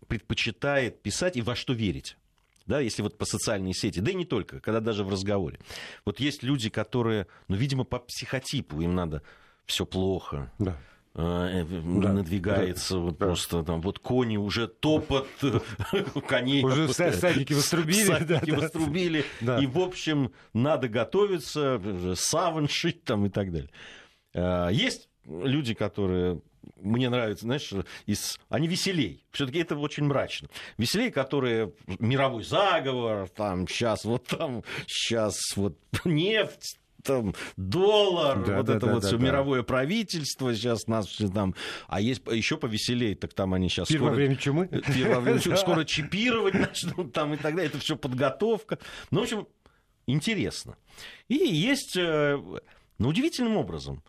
[0.06, 2.16] предпочитает писать и во что верить.
[2.64, 5.58] Да, если вот по социальной сети, да и не только, когда даже в разговоре.
[6.06, 9.22] Вот есть люди, которые, ну, видимо, по психотипу им надо
[9.68, 10.50] все плохо.
[10.58, 10.76] Да
[11.14, 13.26] а, э, да, надвигается да, вот да.
[13.26, 15.26] просто там вот кони уже топот
[16.28, 19.58] коней уже в садике вострубили да, вострубили да.
[19.58, 21.80] и в общем надо готовиться
[22.14, 23.70] саван шить там и так далее
[24.32, 26.40] а, есть люди которые
[26.76, 27.72] мне нравится, знаешь,
[28.06, 28.38] из...
[28.50, 29.24] они веселей.
[29.30, 30.48] Все-таки это очень мрачно.
[30.76, 38.66] Веселей, которые мировой заговор, там сейчас вот там сейчас вот нефть, там доллар, да, вот
[38.66, 39.24] да, это да, вот да, все да.
[39.24, 41.54] мировое правительство сейчас нас там,
[41.86, 44.12] а есть еще повеселее, так там они сейчас Пир скоро...
[44.12, 44.68] время чумы?
[44.94, 48.78] Пир во время чумы, скоро чипировать начнут там и так далее, это все подготовка.
[49.10, 49.48] Ну, в общем,
[50.06, 50.76] интересно.
[51.28, 52.38] И есть, э,
[52.98, 54.04] ну, удивительным образом,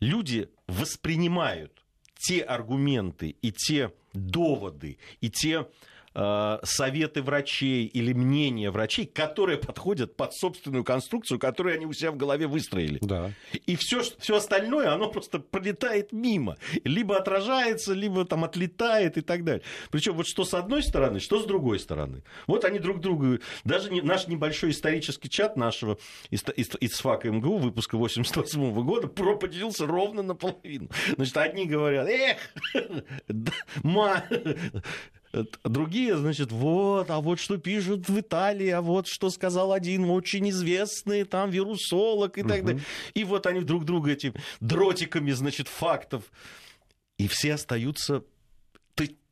[0.00, 1.82] люди воспринимают
[2.18, 5.66] те аргументы и те доводы и те
[6.14, 12.16] советы врачей или мнения врачей, которые подходят под собственную конструкцию, которую они у себя в
[12.16, 12.98] голове выстроили.
[13.02, 13.32] Да.
[13.66, 16.56] И все, все остальное, оно просто пролетает мимо.
[16.84, 19.62] Либо отражается, либо там отлетает и так далее.
[19.90, 22.22] Причем вот что с одной стороны, что с другой стороны.
[22.46, 23.38] Вот они друг другу...
[23.64, 25.98] Даже не, наш небольшой исторический чат нашего
[26.30, 30.88] из, из, из ФАК МГУ выпуска 88 года поделился ровно наполовину.
[31.16, 32.38] Значит, одни говорят, эх,
[33.82, 34.24] ма,
[35.64, 40.48] Другие, значит, вот, а вот что пишут в Италии, а вот что сказал один очень
[40.50, 42.48] известный там вирусолог и угу.
[42.48, 42.82] так далее.
[43.14, 46.24] И вот они друг друга этими дротиками, значит, фактов.
[47.18, 48.22] И все остаются...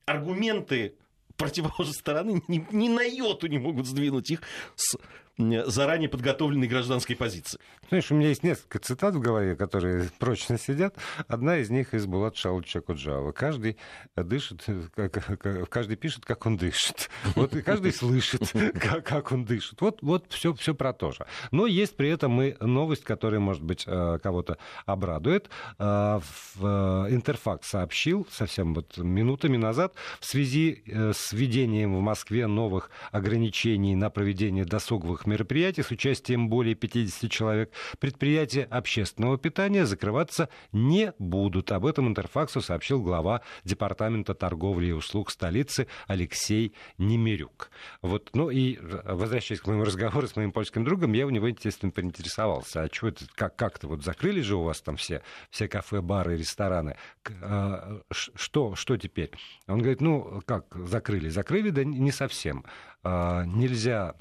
[0.05, 0.97] Аргументы
[1.37, 4.43] противоположной стороны ни, ни на йоту не могут сдвинуть их
[4.75, 4.97] с
[5.39, 7.59] заранее подготовленной гражданской позиции.
[7.93, 10.97] Знаешь, у меня есть несколько цитат в голове, которые прочно сидят.
[11.29, 13.33] Одна из них из Булат Шаулча Куджава.
[13.33, 13.77] Каждый
[14.17, 17.11] дышит, как, каждый пишет, как он дышит.
[17.35, 18.51] Вот и каждый слышит,
[18.81, 19.83] как, как он дышит.
[19.83, 21.27] Вот, вот все, все про то же.
[21.51, 25.51] Но есть при этом и новость, которая, может быть, э, кого-то обрадует.
[25.79, 26.21] Э,
[26.61, 26.65] э,
[27.11, 34.09] Интерфакс сообщил совсем вот минутами назад в связи с введением в Москве новых ограничений на
[34.09, 41.73] проведение досуговых мероприятий с участием более 50 человек предприятия общественного питания закрываться не будут.
[41.73, 47.71] Об этом Интерфаксу сообщил глава Департамента торговли и услуг столицы Алексей Немирюк.
[48.01, 51.93] Вот, ну и возвращаясь к моему разговору с моим польским другом, я у него, естественно,
[51.93, 56.01] поинтересовался, а что это, как, как-то вот закрыли же у вас там все, все кафе,
[56.01, 56.97] бары, рестораны,
[57.41, 59.31] а, что, что теперь?
[59.67, 61.29] Он говорит, ну, как закрыли?
[61.29, 62.65] Закрыли, да не совсем.
[63.03, 64.15] А, нельзя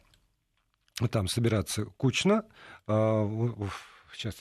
[1.09, 2.45] там собираться кучно.
[2.87, 3.29] А,
[4.13, 4.39] сейчас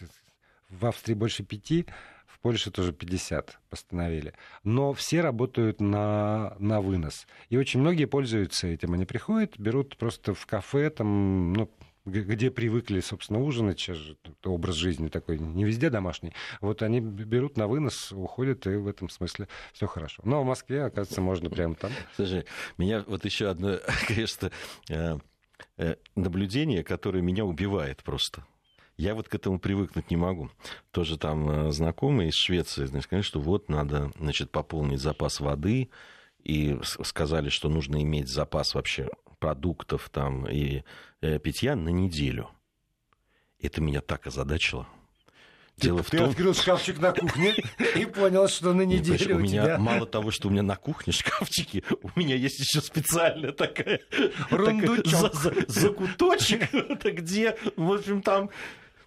[0.68, 1.87] в Австрии больше пяти,
[2.26, 4.33] в Польше тоже 50 постановили.
[4.64, 7.26] Но все работают на, на вынос.
[7.48, 8.94] И очень многие пользуются этим.
[8.94, 11.70] Они приходят, берут просто в кафе, там, ну,
[12.07, 16.33] где привыкли, собственно, ужинать, сейчас же образ жизни такой, не везде домашний.
[16.61, 20.22] Вот они берут на вынос, уходят, и в этом смысле все хорошо.
[20.24, 21.90] Но в Москве, оказывается, можно прямо там.
[22.16, 22.46] Слушай,
[22.79, 24.50] меня вот еще одно, конечно,
[24.88, 25.18] э,
[26.14, 28.44] наблюдение, которое меня убивает просто.
[28.96, 30.50] Я вот к этому привыкнуть не могу.
[30.90, 35.88] Тоже там э, знакомые из Швеции, значит, сказали, что вот надо значит, пополнить запас воды,
[36.44, 40.82] и сказали, что нужно иметь запас вообще продуктов там и
[41.20, 42.50] э, питья на неделю.
[43.58, 44.86] Это меня так озадачило.
[45.80, 46.30] Дело ты, в том...
[46.30, 47.54] открыл шкафчик на кухне
[47.96, 51.12] и понял, что на неделю у, у меня мало того, что у меня на кухне
[51.12, 54.00] шкафчики, у меня есть еще специальная такая...
[54.50, 55.35] Рундучок.
[55.68, 56.70] закуточек,
[57.04, 58.50] где, в общем, там...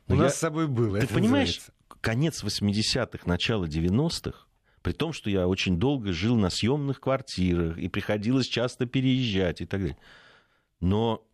[0.07, 0.99] У нас с собой было.
[0.99, 1.61] Ты понимаешь,
[2.01, 4.47] конец 80-х, начало 90-х,
[4.81, 9.65] при том, что я очень долго жил на съемных квартирах и приходилось часто переезжать и
[9.65, 9.97] так далее.
[10.81, 11.25] Но,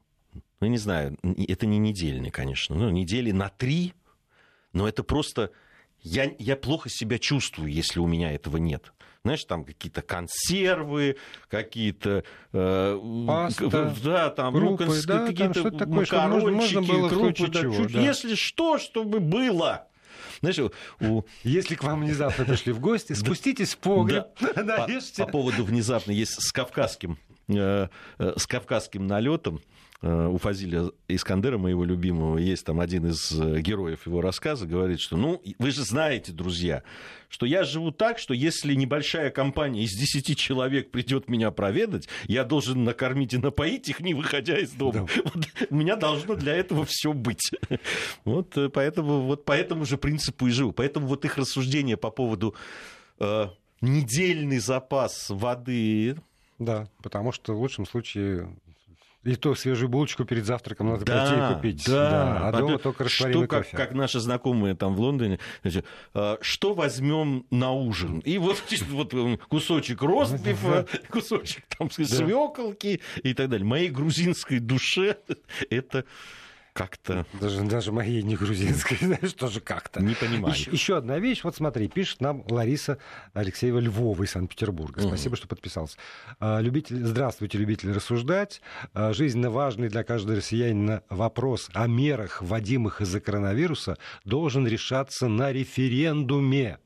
[0.62, 3.94] ну, не знаю, это не недельный, конечно, ну, недели на три,
[4.74, 5.52] но это просто...
[6.02, 8.94] Я, я плохо себя чувствую, если у меня этого нет.
[9.24, 11.18] Знаешь, там какие-то консервы,
[11.50, 12.24] какие-то...
[12.54, 17.48] Э, Паста, да, там, крупы, ну, да, какие-то там такое, макарончики, можно было крупы.
[17.48, 18.02] Да, чего, чуть, да.
[18.02, 19.90] Если что, чтобы было.
[20.40, 20.60] Знаешь,
[21.02, 21.24] у...
[21.44, 25.26] Если к вам внезапно пришли в гости, спуститесь в погреб, нарежьте.
[25.26, 29.62] По, поводу внезапно есть с кавказским, с кавказским налетом
[30.02, 35.02] Э, у Фазиля Искандера, моего любимого, есть там один из э, героев его рассказа, говорит,
[35.02, 36.84] что, ну, вы же знаете, друзья,
[37.28, 42.46] что я живу так, что если небольшая компания из 10 человек придет меня проведать, я
[42.46, 45.06] должен накормить и напоить их, не выходя из дома.
[45.16, 45.22] Да.
[45.34, 47.52] Вот, у меня должно для этого все быть.
[48.24, 50.72] Вот э, поэтому, вот по этому же принципу и живу.
[50.72, 52.56] Поэтому вот их рассуждения по поводу
[53.20, 53.48] э,
[53.82, 56.16] недельный запас воды
[56.60, 58.50] да, потому что в лучшем случае
[59.24, 61.86] и то свежую булочку перед завтраком надо да, пойти и купить.
[61.86, 62.48] Да, да.
[62.48, 63.76] А дома только растворимый что, кофе.
[63.76, 68.20] Как, как наши знакомые там в Лондоне, значит, а, что возьмем на ужин?
[68.20, 69.14] И вот, вот
[69.50, 73.66] кусочек ростбифа, кусочек там свеколки и так далее.
[73.66, 75.18] Моей грузинской душе
[75.70, 76.06] это
[76.74, 77.26] как-то...
[77.40, 80.02] Даже, даже моей не грузинской, знаешь, тоже как-то.
[80.02, 80.54] Не понимаю.
[80.54, 82.98] Еще, еще одна вещь, вот смотри, пишет нам Лариса
[83.34, 85.02] Алексеева Львова из Санкт-Петербурга.
[85.02, 85.98] Спасибо, mm что подписался.
[86.40, 88.62] А, любитель, здравствуйте, любители рассуждать.
[88.94, 95.52] А, жизненно важный для каждого россиянина вопрос о мерах, вводимых из-за коронавируса, должен решаться на
[95.52, 96.80] референдуме.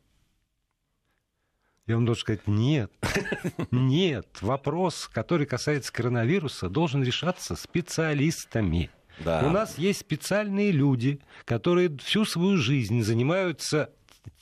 [1.86, 2.92] Я вам должен сказать, нет,
[3.72, 8.90] нет, вопрос, который касается коронавируса, должен решаться специалистами.
[9.24, 9.42] Да.
[9.46, 13.92] У нас есть специальные люди, которые всю свою жизнь занимаются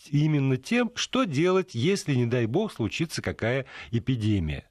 [0.09, 4.65] именно тем, что делать, если, не дай бог, случится какая эпидемия.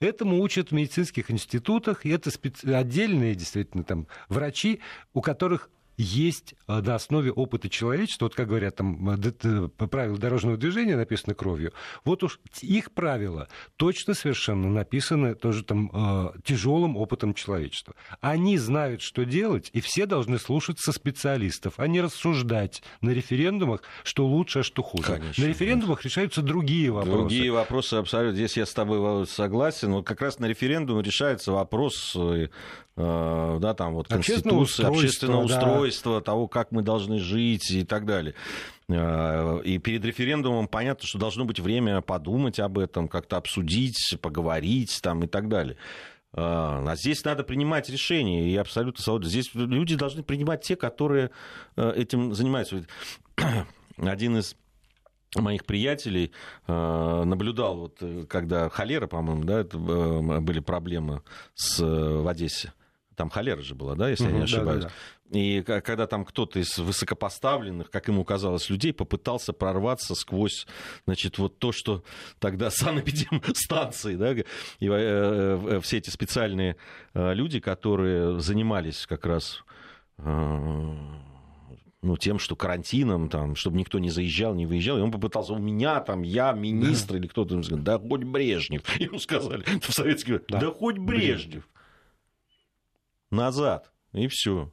[0.00, 2.72] Этому учат в медицинских институтах, и это специ...
[2.72, 4.80] отдельные действительно там врачи,
[5.12, 5.70] у которых
[6.00, 11.34] есть э, на основе опыта человечества, вот как говорят, там э, правила дорожного движения написаны
[11.34, 11.72] кровью,
[12.04, 17.94] вот уж их правила точно совершенно написаны тоже там э, тяжелым опытом человечества.
[18.20, 24.26] Они знают, что делать, и все должны слушаться специалистов, а не рассуждать на референдумах, что
[24.26, 25.04] лучше, а что хуже.
[25.04, 25.44] Конечно.
[25.44, 27.18] На референдумах решаются другие вопросы.
[27.18, 28.36] Другие вопросы абсолютно.
[28.36, 29.92] Здесь я с тобой согласен.
[29.92, 32.16] Вот как раз на референдуме решается вопрос
[32.96, 38.34] да, там вот Конституция, общественного устройства, устройства, того, как мы должны жить и так далее.
[38.88, 45.00] Э, и перед референдумом понятно, что должно быть время подумать об этом, как-то обсудить, поговорить
[45.02, 45.76] там, и так далее.
[46.32, 46.40] Э,
[46.86, 49.28] а здесь надо принимать решения, и абсолютно свободно.
[49.28, 51.30] Здесь люди должны принимать те, которые
[51.76, 52.84] э, этим занимаются.
[53.96, 54.56] Один из
[55.36, 56.32] моих приятелей
[56.66, 61.22] наблюдал, вот, когда холера, по-моему, да, это были проблемы
[61.54, 62.72] с, в Одессе.
[63.14, 64.84] Там холера же была, да, если угу, я не ошибаюсь.
[64.84, 65.19] Да, да, да.
[65.30, 70.66] И когда там кто-то из высокопоставленных, как ему казалось, людей попытался прорваться сквозь,
[71.06, 72.02] значит, вот то, что
[72.40, 74.44] тогда санэпидемстанции, да, и э,
[74.80, 76.76] э, все эти специальные
[77.14, 79.62] э, люди, которые занимались как раз
[82.02, 84.98] ну, тем, что карантином, там, чтобы никто не заезжал, не выезжал.
[84.98, 87.18] И он попытался, у меня там, я министр, да.
[87.18, 88.82] или кто-то, да хоть Брежнев.
[89.00, 91.46] Ему сказали в советский да, да хоть Брежнев.
[91.46, 91.68] Брежнев.
[93.30, 93.90] Назад.
[94.12, 94.72] И все.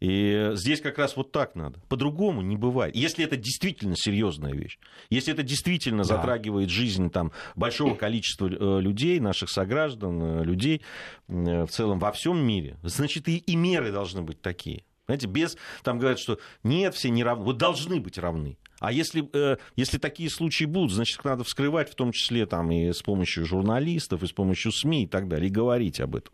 [0.00, 1.78] И здесь как раз вот так надо.
[1.88, 2.96] По-другому не бывает.
[2.96, 4.78] Если это действительно серьезная вещь,
[5.10, 6.16] если это действительно да.
[6.16, 10.80] затрагивает жизнь там, большого количества э, людей, наших сограждан, э, людей
[11.28, 14.84] э, в целом во всем мире, значит и, и меры должны быть такие.
[15.04, 17.44] Знаете, без, там говорят, что нет, все не равны.
[17.44, 18.56] Вот должны быть равны.
[18.78, 19.28] А если,
[19.76, 23.44] если такие случаи будут, значит, их надо вскрывать, в том числе там, и с помощью
[23.44, 26.32] журналистов, и с помощью СМИ и так далее, и говорить об этом.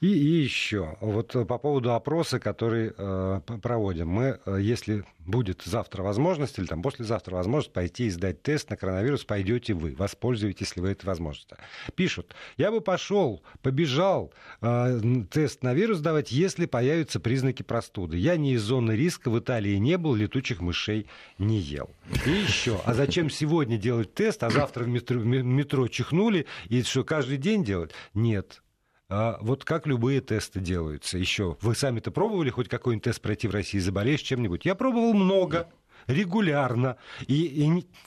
[0.00, 4.08] И, и еще, вот э, по поводу опроса, который э, проводим.
[4.08, 8.76] Мы, э, если будет завтра возможность, или там послезавтра возможность пойти и сдать тест на
[8.76, 11.58] коронавирус, пойдете вы, воспользуетесь ли вы этой возможностью.
[11.94, 15.00] Пишут, я бы пошел, побежал э,
[15.30, 18.16] тест на вирус давать, если появятся признаки простуды.
[18.16, 21.06] Я не из зоны риска, в Италии не был, летучих мышей
[21.38, 21.90] не ел.
[22.26, 26.82] И еще, а зачем сегодня делать тест, а завтра в метро, в метро чихнули, и
[26.82, 27.92] что, каждый день делать?
[28.14, 28.62] Нет.
[29.10, 31.56] А вот как любые тесты делаются еще?
[31.62, 34.66] Вы сами-то пробовали хоть какой-нибудь тест пройти в России, заболеешь чем-нибудь?
[34.66, 35.68] Я пробовал много.
[36.06, 36.96] регулярно
[37.26, 37.44] и,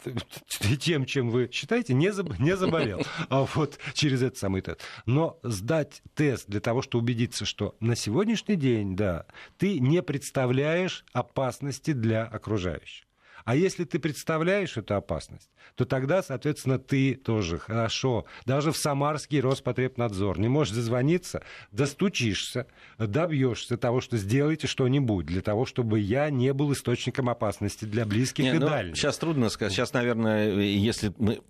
[0.06, 4.82] и, тем, чем вы считаете, не, заб, не заболел а вот через этот самый тест.
[5.06, 9.26] Но сдать тест для того, чтобы убедиться, что на сегодняшний день, да,
[9.58, 13.06] ты не представляешь опасности для окружающих.
[13.46, 19.40] А если ты представляешь эту опасность, то тогда, соответственно, ты тоже хорошо, даже в Самарский
[19.40, 22.68] Роспотребнадзор не можешь дозвониться, достучишься,
[22.98, 28.44] добьешься того, что сделайте что-нибудь для того, чтобы я не был источником опасности для близких
[28.44, 28.96] не, и ну, дальних.
[28.96, 29.74] Сейчас трудно сказать.
[29.74, 31.42] Сейчас, наверное, если мы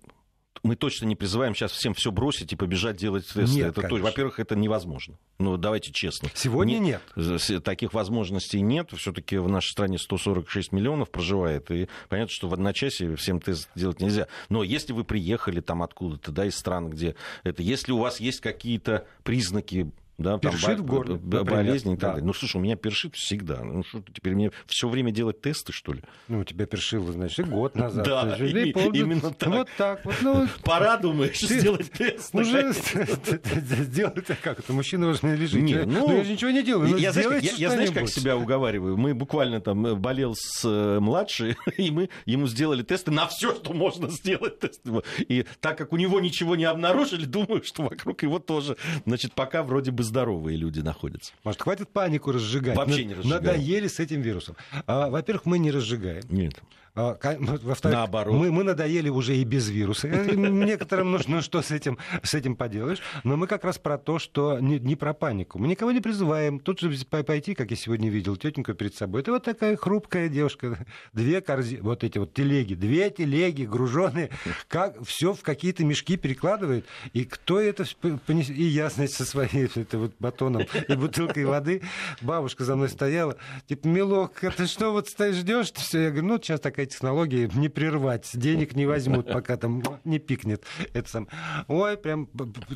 [0.62, 3.56] мы точно не призываем сейчас всем все бросить и побежать делать тесты.
[3.56, 5.18] Нет, это, то, во-первых, это невозможно.
[5.38, 6.30] Ну, давайте честно.
[6.34, 7.64] Сегодня не, нет.
[7.64, 8.90] Таких возможностей нет.
[8.96, 11.70] Все-таки в нашей стране 146 миллионов проживает.
[11.70, 14.28] И понятно, что в одночасье всем тест делать нельзя.
[14.48, 17.62] Но если вы приехали там откуда-то, да, из стран, где это...
[17.62, 22.24] Если у вас есть какие-то признаки да, першит там, в горле, болезни и так далее.
[22.24, 23.62] Ну, слушай, у меня першит всегда.
[23.62, 26.02] Ну, что теперь мне все время делать тесты, что ли?
[26.28, 28.04] Ну, у тебя першило, значит, год назад.
[28.04, 29.48] Да, именно так.
[29.48, 30.14] Вот так вот.
[30.22, 32.34] Ну, Пора, думаешь, сделать тест.
[32.34, 32.72] Уже
[33.82, 34.72] сделать, а как это?
[34.72, 35.62] Мужчина уже не лежит.
[35.62, 36.90] Не, ну, ну, я же ничего не делаю.
[36.90, 38.96] Ну, я, знаешь, я, знаешь, как себя уговариваю?
[38.96, 43.54] Мы буквально там э, болел с э, младшей, и мы ему сделали тесты на все,
[43.54, 44.90] что можно сделать тесты.
[45.18, 48.76] И так как у него ничего не обнаружили, думаю, что вокруг его тоже.
[49.06, 51.32] Значит, пока вроде бы здоровые люди находятся.
[51.44, 52.76] Может, хватит панику разжигать?
[52.76, 53.44] Вообще не разжигаем.
[53.44, 54.56] Надоели с этим вирусом.
[54.86, 56.22] А, во-первых, мы не разжигаем.
[56.28, 56.62] Нет.
[56.94, 58.34] А, во-вторых, Наоборот.
[58.34, 60.08] Мы, мы надоели уже и без вируса.
[60.08, 62.98] Э, некоторым нужно, что с этим, с этим поделаешь.
[63.24, 65.58] Но мы как раз про то, что не, не про панику.
[65.58, 66.60] Мы никого не призываем.
[66.60, 69.22] Тут же пойти, как я сегодня видел, тетенька перед собой.
[69.22, 70.84] Это вот такая хрупкая девушка.
[71.14, 72.74] Две корзины, вот эти вот телеги.
[72.74, 74.28] Две телеги груженные.
[74.68, 76.84] Как все в какие-то мешки перекладывает.
[77.14, 77.86] И кто это
[78.26, 78.54] понесет?
[78.54, 81.82] И я, значит, со своей это вот батоном и бутылкой воды.
[82.22, 83.36] Бабушка за мной стояла.
[83.66, 85.72] Типа, милок, ты что вот стоишь, ждешь?
[85.72, 86.04] Все.
[86.04, 90.64] Я говорю, ну, сейчас такая технология, не прервать, денег не возьмут, пока там не пикнет.
[90.94, 91.28] Это сам.
[91.68, 92.26] Ой, прям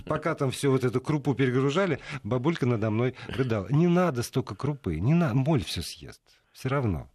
[0.06, 3.66] пока там все вот эту крупу перегружали, бабулька надо мной рыдала.
[3.70, 6.20] Не надо столько крупы, не надо, моль все съест.
[6.52, 7.10] Все равно.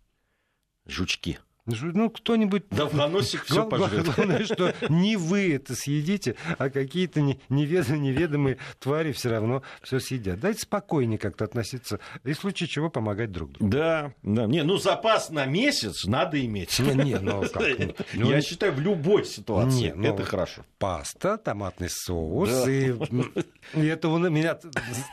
[0.87, 1.37] Жучки.
[1.81, 2.63] Ну, кто-нибудь...
[2.69, 4.05] Давноносик все пожрет.
[4.15, 10.39] Главное, что не вы это съедите, а какие-то неведомые твари все равно все съедят.
[10.39, 13.71] Дайте спокойнее как-то относиться и в случае чего помогать друг другу.
[13.71, 14.45] Да, да.
[14.45, 16.79] Не, ну запас на месяц надо иметь.
[16.79, 17.61] Не, не, ну как?
[18.13, 20.63] Ну, Я считаю, в любой ситуации не, ну, это хорошо.
[20.79, 22.71] Паста, томатный соус да.
[22.71, 22.93] и,
[23.73, 24.59] и это у меня...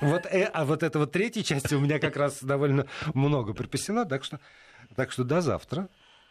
[0.00, 4.04] Вот, э, а вот это вот третьей части у меня как раз довольно много припасено,
[4.04, 4.40] так что,
[4.96, 5.88] так что до завтра.